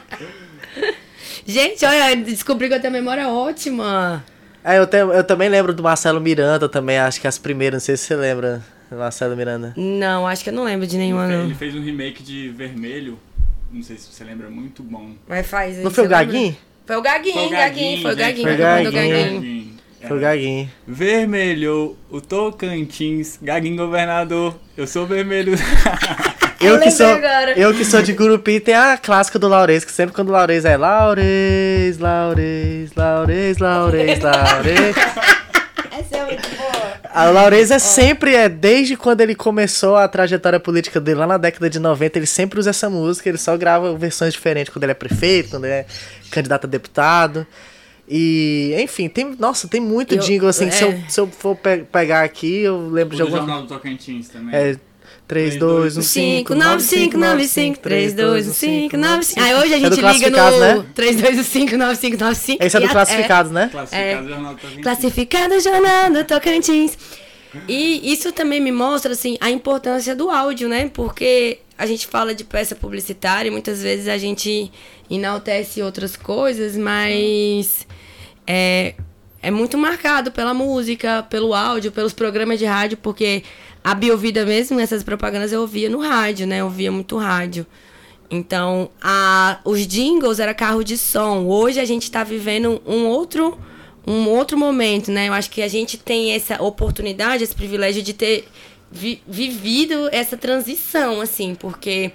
Gente, 1.46 1.86
olha, 1.86 2.16
descobri 2.16 2.68
que 2.68 2.74
eu 2.74 2.80
tenho 2.80 2.92
memória 2.92 3.28
ótima. 3.28 4.24
É, 4.64 4.76
eu, 4.76 4.88
eu 5.12 5.22
também 5.22 5.48
lembro 5.48 5.72
do 5.72 5.80
Marcelo 5.80 6.20
Miranda 6.20 6.68
também, 6.68 6.98
acho 6.98 7.20
que 7.20 7.28
as 7.28 7.38
primeiras, 7.38 7.82
não 7.82 7.86
sei 7.86 7.96
se 7.96 8.06
você 8.06 8.16
lembra. 8.16 8.60
Marcelo 8.96 9.36
Miranda? 9.36 9.72
Não, 9.76 10.26
acho 10.26 10.42
que 10.44 10.50
eu 10.50 10.54
não 10.54 10.64
lembro 10.64 10.86
de 10.86 10.96
nenhuma, 10.96 11.24
Ele, 11.24 11.32
fe- 11.32 11.36
não. 11.38 11.44
ele 11.46 11.54
fez 11.54 11.74
um 11.74 11.82
remake 11.82 12.22
de 12.22 12.48
Vermelho. 12.50 13.18
Não 13.72 13.82
sei 13.82 13.96
se 13.98 14.08
você 14.12 14.24
lembra, 14.24 14.48
muito 14.48 14.82
bom. 14.82 15.10
Mas 15.28 15.46
faz 15.46 15.76
Não 15.78 15.90
foi 15.90 16.06
o? 16.06 16.08
Gaguinho? 16.08 16.56
Foi 16.86 16.96
o 16.96 17.02
Gaguinho, 17.02 17.50
Gaguinho, 17.50 18.02
foi 18.02 18.12
o 18.12 18.16
Gaguinho. 18.16 18.44
Foi 18.48 18.54
o 18.54 18.92
Gaguinho. 18.92 19.78
Foi 20.08 20.16
o 20.16 20.20
Gaguinho. 20.20 20.70
Vermelho, 20.86 21.96
o 22.08 22.20
Tocantins, 22.20 23.38
Gaguinho 23.42 23.76
governador. 23.76 24.56
Eu 24.76 24.86
sou 24.86 25.06
vermelho. 25.06 25.52
Eu, 26.60 26.72
que 26.72 26.86
lembrei 26.86 26.90
sou, 26.90 27.06
agora. 27.06 27.56
eu 27.56 27.72
que 27.72 27.84
sou 27.84 28.02
de 28.02 28.12
Gurupi, 28.12 28.58
tem 28.58 28.74
a 28.74 28.96
clássica 28.98 29.38
do 29.38 29.46
Laurez, 29.46 29.84
que 29.84 29.92
sempre 29.92 30.12
quando 30.12 30.30
o 30.30 30.32
Laurez 30.32 30.64
é 30.64 30.76
Laurez, 30.76 31.98
Laurez, 31.98 32.92
Laurez, 32.96 33.58
Laurez, 33.58 34.18
Laurez. 34.18 34.96
Essa 35.92 36.16
é 36.16 36.24
muito 36.24 36.48
boa. 36.56 36.98
A 37.20 37.30
Laurez 37.30 37.70
é 37.72 37.78
sempre, 37.80 38.34
é, 38.34 38.48
desde 38.48 38.96
quando 38.96 39.20
ele 39.22 39.34
começou 39.34 39.96
a 39.96 40.06
trajetória 40.06 40.60
política 40.60 41.00
dele 41.00 41.18
lá 41.18 41.26
na 41.26 41.36
década 41.36 41.68
de 41.68 41.78
90, 41.80 42.18
ele 42.18 42.26
sempre 42.26 42.60
usa 42.60 42.70
essa 42.70 42.88
música, 42.88 43.28
ele 43.28 43.38
só 43.38 43.56
grava 43.56 43.92
versões 43.96 44.32
diferentes 44.32 44.72
quando 44.72 44.84
ele 44.84 44.92
é 44.92 44.94
prefeito, 44.94 45.50
quando 45.50 45.64
ele 45.64 45.74
é 45.74 45.86
candidato 46.30 46.66
a 46.66 46.68
deputado. 46.70 47.44
E, 48.08 48.72
enfim, 48.78 49.08
tem, 49.08 49.34
nossa, 49.38 49.66
tem 49.66 49.80
muito 49.80 50.14
Eu- 50.14 50.20
jingle, 50.20 50.48
assim, 50.48 50.68
que 50.68 50.74
se, 50.76 50.84
eu, 50.84 50.90
é. 50.90 51.04
se 51.08 51.20
eu 51.20 51.26
for 51.26 51.56
pe- 51.56 51.84
pegar 51.90 52.22
aqui, 52.22 52.60
eu 52.60 52.88
lembro 52.88 53.14
o 53.14 53.16
de 53.16 53.18
do 53.18 53.22
alguma... 53.24 53.38
Jornal 53.40 53.62
do 53.62 53.68
Tocantins 53.68 54.28
também. 54.28 54.54
É, 54.54 54.76
3, 55.28 55.56
2, 55.56 55.98
1, 55.98 56.02
5, 56.02 56.54
5, 56.54 56.54
9, 56.54 56.82
5, 56.82 57.18
9, 57.18 57.44
5, 57.46 57.78
3, 57.80 58.14
2, 58.14 58.48
1, 58.48 58.52
5, 58.54 58.96
9, 58.96 59.24
5. 59.24 59.40
Aí 59.40 59.54
hoje 59.54 59.74
a 59.74 59.76
É 59.76 59.80
gente 59.80 60.00
do 60.00 60.10
liga 60.10 60.30
no 60.30 60.58
né? 60.58 60.86
3, 60.94 61.16
2, 61.20 61.38
1, 61.38 61.42
5, 61.44 61.76
9, 61.76 61.96
5, 61.96 62.16
9, 62.16 62.34
5. 62.34 62.64
Esse 62.64 62.76
é 62.76 62.80
do 62.80 62.88
Classificados, 62.88 63.52
né? 63.52 63.68
Classificado 63.70 64.26
É. 64.26 64.28
Jornal 64.28 64.54
do 64.54 64.60
Tocantins. 64.60 64.82
Classificado 64.82 65.60
Jornal 65.60 66.10
do 66.10 66.24
Tocantins. 66.24 66.98
E 67.68 68.10
isso 68.10 68.32
também 68.32 68.58
me 68.58 68.72
mostra, 68.72 69.12
assim, 69.12 69.36
a 69.38 69.50
importância 69.50 70.16
do 70.16 70.30
áudio, 70.30 70.66
né? 70.66 70.90
Porque 70.92 71.58
a 71.76 71.84
gente 71.84 72.06
fala 72.06 72.34
de 72.34 72.44
peça 72.44 72.74
publicitária 72.74 73.48
e 73.48 73.52
muitas 73.52 73.82
vezes 73.82 74.08
a 74.08 74.16
gente 74.16 74.72
enaltece 75.10 75.82
outras 75.82 76.16
coisas, 76.16 76.74
mas 76.74 77.86
é, 78.46 78.94
é 79.42 79.50
muito 79.50 79.76
marcado 79.76 80.32
pela 80.32 80.52
música, 80.54 81.22
pelo 81.22 81.54
áudio, 81.54 81.92
pelos 81.92 82.12
programas 82.12 82.58
de 82.58 82.64
rádio, 82.64 82.96
porque 82.96 83.42
a 83.82 83.94
Biovida 83.94 84.44
mesmo, 84.44 84.78
essas 84.80 85.02
propagandas 85.02 85.52
eu 85.52 85.60
ouvia 85.60 85.88
no 85.88 85.98
rádio, 86.00 86.46
né? 86.46 86.60
Eu 86.60 86.66
ouvia 86.66 86.92
muito 86.92 87.16
rádio. 87.16 87.66
Então, 88.30 88.90
a, 89.00 89.60
os 89.64 89.86
jingles 89.86 90.38
era 90.38 90.52
carro 90.52 90.84
de 90.84 90.98
som. 90.98 91.46
Hoje 91.46 91.80
a 91.80 91.84
gente 91.84 92.02
está 92.04 92.22
vivendo 92.22 92.82
um 92.86 93.06
outro, 93.06 93.58
um 94.06 94.28
outro 94.28 94.58
momento, 94.58 95.10
né? 95.10 95.28
Eu 95.28 95.32
acho 95.32 95.50
que 95.50 95.62
a 95.62 95.68
gente 95.68 95.96
tem 95.96 96.32
essa 96.32 96.62
oportunidade, 96.62 97.44
esse 97.44 97.54
privilégio 97.54 98.02
de 98.02 98.12
ter 98.12 98.46
vi- 98.90 99.22
vivido 99.26 100.08
essa 100.12 100.36
transição, 100.36 101.20
assim, 101.20 101.54
porque 101.54 102.12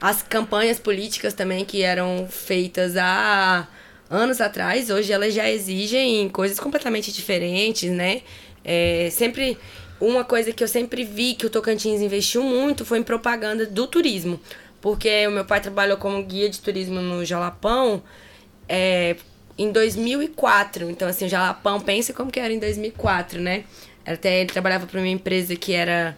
as 0.00 0.20
campanhas 0.22 0.80
políticas 0.80 1.32
também 1.32 1.64
que 1.64 1.82
eram 1.82 2.26
feitas 2.28 2.96
há 2.96 3.68
anos 4.10 4.40
atrás, 4.40 4.90
hoje 4.90 5.12
elas 5.12 5.32
já 5.32 5.48
exigem 5.48 6.28
coisas 6.28 6.58
completamente 6.58 7.12
diferentes, 7.12 7.90
né? 7.90 8.22
É, 8.64 9.08
sempre 9.10 9.56
uma 10.02 10.24
coisa 10.24 10.52
que 10.52 10.64
eu 10.64 10.68
sempre 10.68 11.04
vi 11.04 11.34
que 11.34 11.46
o 11.46 11.50
Tocantins 11.50 12.00
investiu 12.00 12.42
muito 12.42 12.84
foi 12.84 12.98
em 12.98 13.02
propaganda 13.02 13.64
do 13.64 13.86
turismo. 13.86 14.40
Porque 14.80 15.26
o 15.28 15.30
meu 15.30 15.44
pai 15.44 15.60
trabalhou 15.60 15.96
como 15.96 16.20
guia 16.24 16.48
de 16.48 16.60
turismo 16.60 17.00
no 17.00 17.24
Jalapão 17.24 18.02
é, 18.68 19.14
em 19.56 19.70
2004. 19.70 20.90
Então, 20.90 21.06
assim, 21.06 21.26
o 21.26 21.28
Jalapão, 21.28 21.80
pensa 21.80 22.12
como 22.12 22.32
que 22.32 22.40
era 22.40 22.52
em 22.52 22.58
2004, 22.58 23.40
né? 23.40 23.62
Até 24.04 24.40
ele 24.40 24.50
trabalhava 24.50 24.86
para 24.86 24.98
uma 24.98 25.08
empresa 25.08 25.54
que 25.54 25.72
era 25.72 26.16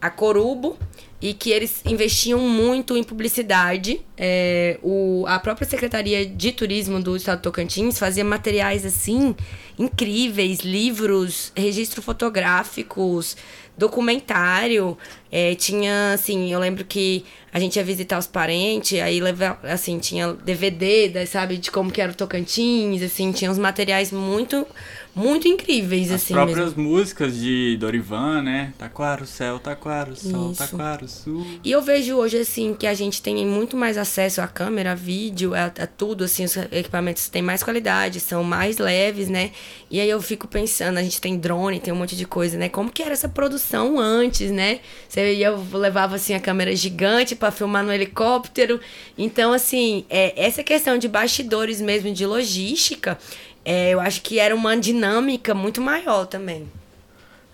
a 0.00 0.10
Corubo 0.10 0.78
e 1.24 1.32
que 1.32 1.50
eles 1.50 1.80
investiam 1.86 2.38
muito 2.38 2.98
em 2.98 3.02
publicidade. 3.02 4.02
É, 4.14 4.78
o, 4.82 5.24
a 5.26 5.38
própria 5.38 5.66
Secretaria 5.66 6.26
de 6.26 6.52
Turismo 6.52 7.02
do 7.02 7.16
Estado 7.16 7.38
do 7.38 7.42
Tocantins 7.44 7.98
fazia 7.98 8.22
materiais 8.22 8.84
assim 8.84 9.34
incríveis, 9.78 10.60
livros, 10.60 11.50
registros 11.56 12.04
fotográficos, 12.04 13.38
documentário. 13.74 14.98
É, 15.32 15.54
tinha, 15.54 16.12
assim, 16.12 16.52
eu 16.52 16.60
lembro 16.60 16.84
que 16.84 17.24
a 17.50 17.58
gente 17.58 17.76
ia 17.76 17.84
visitar 17.84 18.18
os 18.18 18.26
parentes, 18.26 19.00
aí 19.00 19.18
leva, 19.18 19.58
assim, 19.62 19.98
tinha 19.98 20.34
DVD, 20.34 21.24
sabe, 21.26 21.56
de 21.56 21.70
como 21.70 21.90
que 21.90 22.02
era 22.02 22.12
o 22.12 22.14
Tocantins, 22.14 23.00
assim, 23.00 23.32
tinha 23.32 23.50
uns 23.50 23.58
materiais 23.58 24.12
muito, 24.12 24.66
muito 25.14 25.46
incríveis, 25.46 26.10
As 26.10 26.22
assim 26.22 26.34
próprias 26.34 26.74
mesmo. 26.74 26.82
músicas 26.82 27.36
de 27.36 27.76
Dorivan, 27.78 28.42
né? 28.42 28.72
Taquara 28.76 29.22
o 29.22 29.26
céu, 29.26 29.58
taquara 29.58 30.10
o 30.10 30.16
sol, 30.16 30.50
Isso. 30.50 30.58
taquara 30.58 31.04
o 31.04 31.08
sul. 31.08 31.46
E 31.62 31.70
eu 31.70 31.80
vejo 31.80 32.16
hoje, 32.16 32.38
assim, 32.38 32.74
que 32.74 32.86
a 32.86 32.94
gente 32.94 33.22
tem 33.22 33.46
muito 33.46 33.76
mais 33.76 33.96
acesso 33.96 34.40
à 34.40 34.48
câmera, 34.48 34.92
a 34.92 34.94
vídeo, 34.94 35.54
a, 35.54 35.66
a 35.66 35.86
tudo, 35.86 36.24
assim, 36.24 36.44
os 36.44 36.56
equipamentos 36.56 37.28
têm 37.28 37.42
mais 37.42 37.62
qualidade, 37.62 38.18
são 38.20 38.42
mais 38.42 38.78
leves, 38.78 39.28
né? 39.28 39.52
E 39.90 40.00
aí 40.00 40.10
eu 40.10 40.20
fico 40.20 40.48
pensando, 40.48 40.98
a 40.98 41.02
gente 41.02 41.20
tem 41.20 41.38
drone, 41.38 41.78
tem 41.78 41.92
um 41.92 41.96
monte 41.96 42.16
de 42.16 42.24
coisa, 42.24 42.58
né? 42.58 42.68
Como 42.68 42.90
que 42.90 43.02
era 43.02 43.12
essa 43.12 43.28
produção 43.28 43.98
antes, 43.98 44.50
né? 44.50 44.80
Você 45.08 45.34
ia, 45.34 45.50
levava, 45.72 46.16
assim, 46.16 46.34
a 46.34 46.40
câmera 46.40 46.74
gigante 46.74 47.36
para 47.36 47.50
filmar 47.52 47.84
no 47.84 47.92
helicóptero. 47.92 48.80
Então, 49.16 49.52
assim, 49.52 50.04
é, 50.10 50.32
essa 50.36 50.62
questão 50.62 50.98
de 50.98 51.06
bastidores 51.06 51.80
mesmo, 51.80 52.12
de 52.12 52.26
logística, 52.26 53.16
é, 53.64 53.90
eu 53.90 54.00
acho 54.00 54.22
que 54.22 54.38
era 54.38 54.54
uma 54.54 54.76
dinâmica 54.76 55.54
muito 55.54 55.80
maior 55.80 56.26
também. 56.26 56.70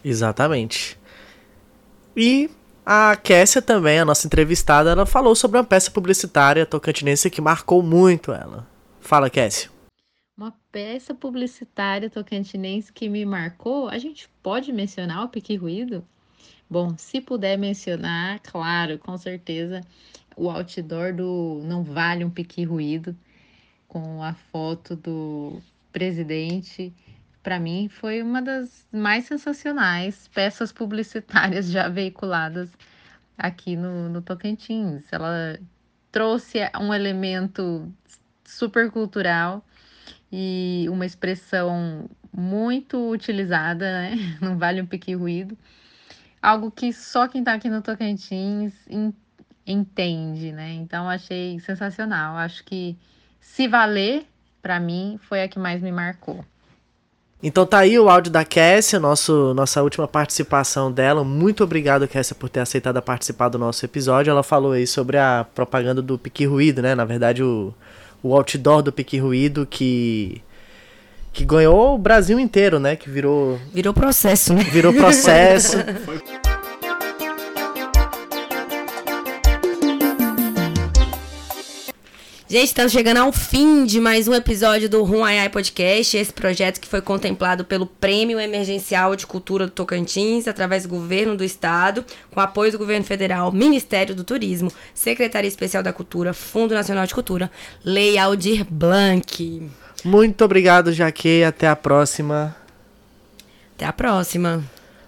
Exatamente. 0.05 0.99
E 2.16 2.51
a 2.85 3.14
Kessia 3.16 3.62
também, 3.62 4.01
a 4.01 4.05
nossa 4.05 4.27
entrevistada, 4.27 4.90
ela 4.90 5.07
falou 5.07 5.35
sobre 5.35 5.59
uma 5.59 5.64
peça 5.64 5.90
publicitária 5.90 6.66
tocantinense 6.66 7.31
que 7.31 7.40
marcou 7.40 7.83
muito 7.83 8.33
ela. 8.33 8.66
Fala, 9.01 9.31
Kessia. 9.31 9.70
Uma 10.37 10.55
peça 10.73 11.14
publicitária 11.14 12.09
tocantinense 12.09 12.92
que 12.92 13.09
me 13.09 13.25
marcou, 13.25 13.88
a 13.88 13.99
gente 13.99 14.29
pode 14.42 14.73
mencionar 14.73 15.25
o 15.25 15.29
Pique 15.29 15.55
Ruído? 15.55 16.05
Bom, 16.68 16.94
se 16.96 17.20
puder 17.20 17.59
mencionar, 17.59 18.40
claro, 18.40 18.99
com 18.99 19.18
certeza, 19.18 19.83
o 20.37 20.49
outdoor 20.49 21.12
do 21.14 21.61
Não 21.64 21.83
Vale 21.83 22.25
um 22.25 22.31
Pique 22.31 22.64
Ruído, 22.64 23.14
com 23.87 24.23
a 24.23 24.35
foto 24.35 24.96
do 24.96 25.61
presidente, 25.92 26.92
para 27.42 27.59
mim 27.59 27.88
foi 27.88 28.22
uma 28.22 28.40
das 28.42 28.87
mais 28.92 29.24
sensacionais 29.24 30.29
peças 30.29 30.72
publicitárias 30.72 31.70
já 31.70 31.88
veiculadas 31.88 32.70
aqui 33.37 33.76
no, 33.76 34.09
no 34.09 34.20
Tocantins. 34.22 35.05
Ela 35.12 35.59
trouxe 36.12 36.59
um 36.81 36.92
elemento 36.92 37.92
super 38.44 38.90
cultural 38.90 39.64
e 40.33 40.87
uma 40.90 41.07
expressão 41.07 42.09
muito 42.33 43.11
utilizada, 43.11 43.85
né? 43.90 44.16
Não 44.40 44.59
vale 44.59 44.81
um 44.81 44.87
pique 44.87 45.14
ruído. 45.14 45.57
Algo 46.42 46.70
que 46.70 46.92
só 46.92 47.29
quem 47.29 47.44
tá 47.44 47.55
aqui 47.55 47.68
no 47.68 47.83
Tocantins 47.83 48.72
en- 48.88 49.14
entende, 49.66 50.53
né? 50.53 50.72
Então 50.74 51.09
achei 51.09 51.59
sensacional. 51.61 52.37
Acho 52.37 52.64
que 52.64 52.96
se 53.40 53.66
valer, 53.68 54.26
para 54.62 54.79
mim, 54.79 55.18
foi 55.29 55.42
a 55.42 55.49
que 55.49 55.59
mais 55.59 55.81
me 55.81 55.92
marcou. 55.92 56.44
Então 57.42 57.64
tá 57.64 57.79
aí 57.79 57.99
o 57.99 58.11
áudio 58.11 58.31
da 58.31 58.44
Kessia, 58.44 59.01
nosso, 59.01 59.55
nossa 59.55 59.83
última 59.83 60.07
participação 60.07 60.92
dela. 60.92 61.25
Muito 61.25 61.64
obrigado, 61.64 62.07
Kessia, 62.07 62.37
por 62.38 62.51
ter 62.51 62.61
aceitado 62.61 63.01
participar 63.01 63.49
do 63.49 63.59
nosso 63.59 63.83
episódio. 63.85 64.31
Ela 64.31 64.42
falou 64.42 64.73
aí 64.73 64.87
sobre 64.87 65.16
a 65.16 65.46
propaganda 65.55 66.03
do 66.03 66.18
Pique 66.18 66.44
Ruído, 66.44 66.83
né? 66.83 66.94
Na 66.94 67.07
verdade, 67.07 67.42
o, 67.42 67.73
o 68.23 68.35
outdoor 68.35 68.83
do 68.83 68.92
Pique 68.92 69.18
Ruído 69.18 69.66
que, 69.66 70.42
que 71.33 71.46
ganhou 71.46 71.94
o 71.94 71.99
Brasil 71.99 72.38
inteiro, 72.38 72.79
né? 72.79 72.94
Que 72.94 73.09
virou, 73.09 73.59
Virou 73.73 73.94
processo, 73.94 74.53
né? 74.53 74.62
virou 74.64 74.92
processo. 74.94 75.79
Gente, 82.50 82.66
estamos 82.66 82.90
chegando 82.90 83.18
ao 83.18 83.32
fim 83.32 83.84
de 83.84 84.00
mais 84.00 84.26
um 84.26 84.34
episódio 84.34 84.88
do 84.88 85.04
Rum 85.04 85.24
Ai 85.24 85.38
Ai 85.38 85.48
Podcast, 85.48 86.16
esse 86.16 86.32
projeto 86.32 86.80
que 86.80 86.88
foi 86.88 87.00
contemplado 87.00 87.64
pelo 87.64 87.86
Prêmio 87.86 88.40
Emergencial 88.40 89.14
de 89.14 89.24
Cultura 89.24 89.66
do 89.66 89.70
Tocantins, 89.70 90.48
através 90.48 90.82
do 90.82 90.88
Governo 90.88 91.36
do 91.36 91.44
Estado, 91.44 92.04
com 92.28 92.40
apoio 92.40 92.72
do 92.72 92.78
Governo 92.78 93.04
Federal, 93.04 93.52
Ministério 93.52 94.16
do 94.16 94.24
Turismo, 94.24 94.72
Secretaria 94.92 95.46
Especial 95.46 95.80
da 95.80 95.92
Cultura, 95.92 96.34
Fundo 96.34 96.74
Nacional 96.74 97.06
de 97.06 97.14
Cultura, 97.14 97.48
Lei 97.84 98.18
Aldir 98.18 98.66
Blanc. 98.68 99.70
Muito 100.02 100.44
obrigado, 100.44 100.92
Jaque. 100.92 101.44
Até 101.44 101.68
a 101.68 101.76
próxima. 101.76 102.56
Até 103.76 103.86
a 103.86 103.92
próxima. 103.92 104.64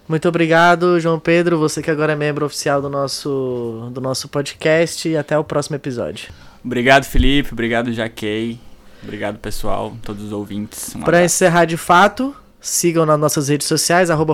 Muito 0.09 0.29
obrigado, 0.29 0.99
João 1.01 1.19
Pedro, 1.19 1.59
você 1.59 1.83
que 1.83 1.91
agora 1.91 2.13
é 2.13 2.17
membro 2.17 2.45
oficial 2.45 2.83
do 2.83 2.89
nosso, 2.89 3.89
do 3.93 4.01
nosso 4.01 4.29
podcast. 4.29 5.09
E 5.09 5.17
até 5.17 5.39
o 5.39 5.45
próximo 5.45 5.77
episódio. 5.77 6.29
Obrigado, 6.65 7.05
Felipe. 7.05 7.53
Obrigado, 7.53 7.93
Jaquei. 7.93 8.59
Obrigado, 9.03 9.39
pessoal, 9.39 9.97
todos 10.03 10.25
os 10.25 10.33
ouvintes. 10.33 10.95
Um 10.95 11.01
Para 11.01 11.25
encerrar 11.25 11.65
de 11.65 11.77
fato, 11.77 12.35
Sigam 12.65 13.05
nas 13.05 13.19
nossas 13.19 13.49
redes 13.49 13.67
sociais, 13.67 14.09
arroba 14.09 14.33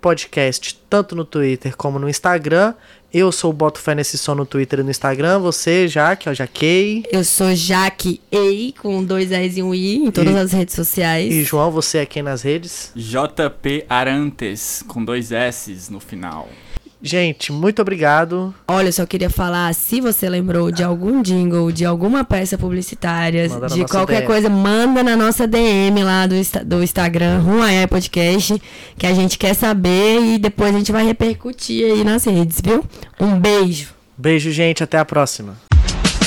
Podcast, 0.00 0.76
tanto 0.90 1.14
no 1.14 1.24
Twitter 1.24 1.76
como 1.76 2.00
no 2.00 2.08
Instagram. 2.08 2.74
Eu 3.12 3.32
sou 3.32 3.50
o 3.50 3.52
Boto 3.52 3.80
Fé 3.80 3.92
nesse 3.94 4.16
som 4.16 4.36
no 4.36 4.46
Twitter 4.46 4.78
e 4.78 4.82
no 4.84 4.90
Instagram. 4.90 5.40
Você, 5.40 5.88
Jaque, 5.88 6.28
ó, 6.28 6.32
Jaquei. 6.34 7.02
Eu 7.10 7.24
sou 7.24 7.52
Jaque 7.56 8.20
Ei, 8.30 8.72
com 8.80 9.02
dois 9.02 9.32
A's 9.32 9.56
e 9.56 9.62
um 9.62 9.74
I, 9.74 9.96
em 9.96 10.10
todas 10.12 10.32
E- 10.32 10.38
as 10.38 10.52
redes 10.52 10.76
sociais. 10.76 11.32
E 11.34 11.42
João, 11.42 11.72
você 11.72 11.98
é 11.98 12.06
quem 12.06 12.22
nas 12.22 12.42
redes? 12.42 12.92
JP 12.94 13.84
Arantes, 13.88 14.84
com 14.86 15.04
dois 15.04 15.32
S's 15.32 15.88
no 15.88 15.98
final. 15.98 16.48
Gente, 17.02 17.50
muito 17.50 17.80
obrigado. 17.80 18.54
Olha, 18.68 18.88
eu 18.88 18.92
só 18.92 19.06
queria 19.06 19.30
falar, 19.30 19.74
se 19.74 20.00
você 20.00 20.28
lembrou 20.28 20.70
de 20.70 20.82
algum 20.82 21.22
jingle, 21.22 21.72
de 21.72 21.84
alguma 21.84 22.24
peça 22.24 22.58
publicitária, 22.58 23.48
de 23.48 23.84
qualquer 23.86 24.18
DM. 24.20 24.26
coisa, 24.26 24.50
manda 24.50 25.02
na 25.02 25.16
nossa 25.16 25.46
DM 25.46 26.02
lá 26.04 26.26
do, 26.26 26.34
do 26.66 26.82
Instagram, 26.82 27.40
Ruaiai 27.40 27.86
Podcast, 27.86 28.60
que 28.98 29.06
a 29.06 29.14
gente 29.14 29.38
quer 29.38 29.54
saber 29.54 30.34
e 30.34 30.38
depois 30.38 30.74
a 30.74 30.78
gente 30.78 30.92
vai 30.92 31.06
repercutir 31.06 31.90
aí 31.90 32.04
nas 32.04 32.24
redes, 32.24 32.60
viu? 32.62 32.84
Um 33.18 33.38
beijo. 33.38 33.94
Beijo, 34.16 34.50
gente. 34.50 34.84
Até 34.84 34.98
a 34.98 35.04
próxima. 35.04 35.56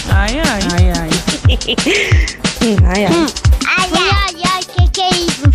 Ai, 0.10 0.40
ai. 0.40 0.62
Ai, 0.74 0.92
ai. 0.92 1.10
ai, 2.88 3.06
ai. 3.06 3.28
Ai, 3.68 3.90
ai, 3.94 4.23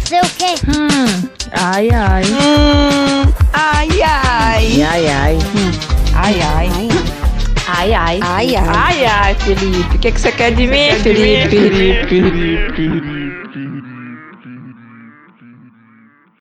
sei 0.09 0.20
o 0.20 0.28
que. 0.38 0.54
Ai, 1.52 1.90
ai. 1.90 2.22
Ai, 3.52 4.02
ai. 4.02 4.82
Ai, 4.82 5.06
ai. 5.06 5.38
Ai, 6.14 6.40
ai. 6.40 6.88
Ai, 7.68 7.94
ai. 7.94 8.20
Ai, 8.22 8.56
ai. 8.56 8.56
Ai, 8.56 9.04
ai, 9.04 9.34
Felipe. 9.34 9.96
O 9.96 9.98
que, 9.98 10.11
que 10.12 10.20
você 10.20 10.32
quer 10.32 10.54
de 10.54 10.66
mim, 10.66 10.92
Felipe? 11.02 11.50
Felipe? 12.09 12.88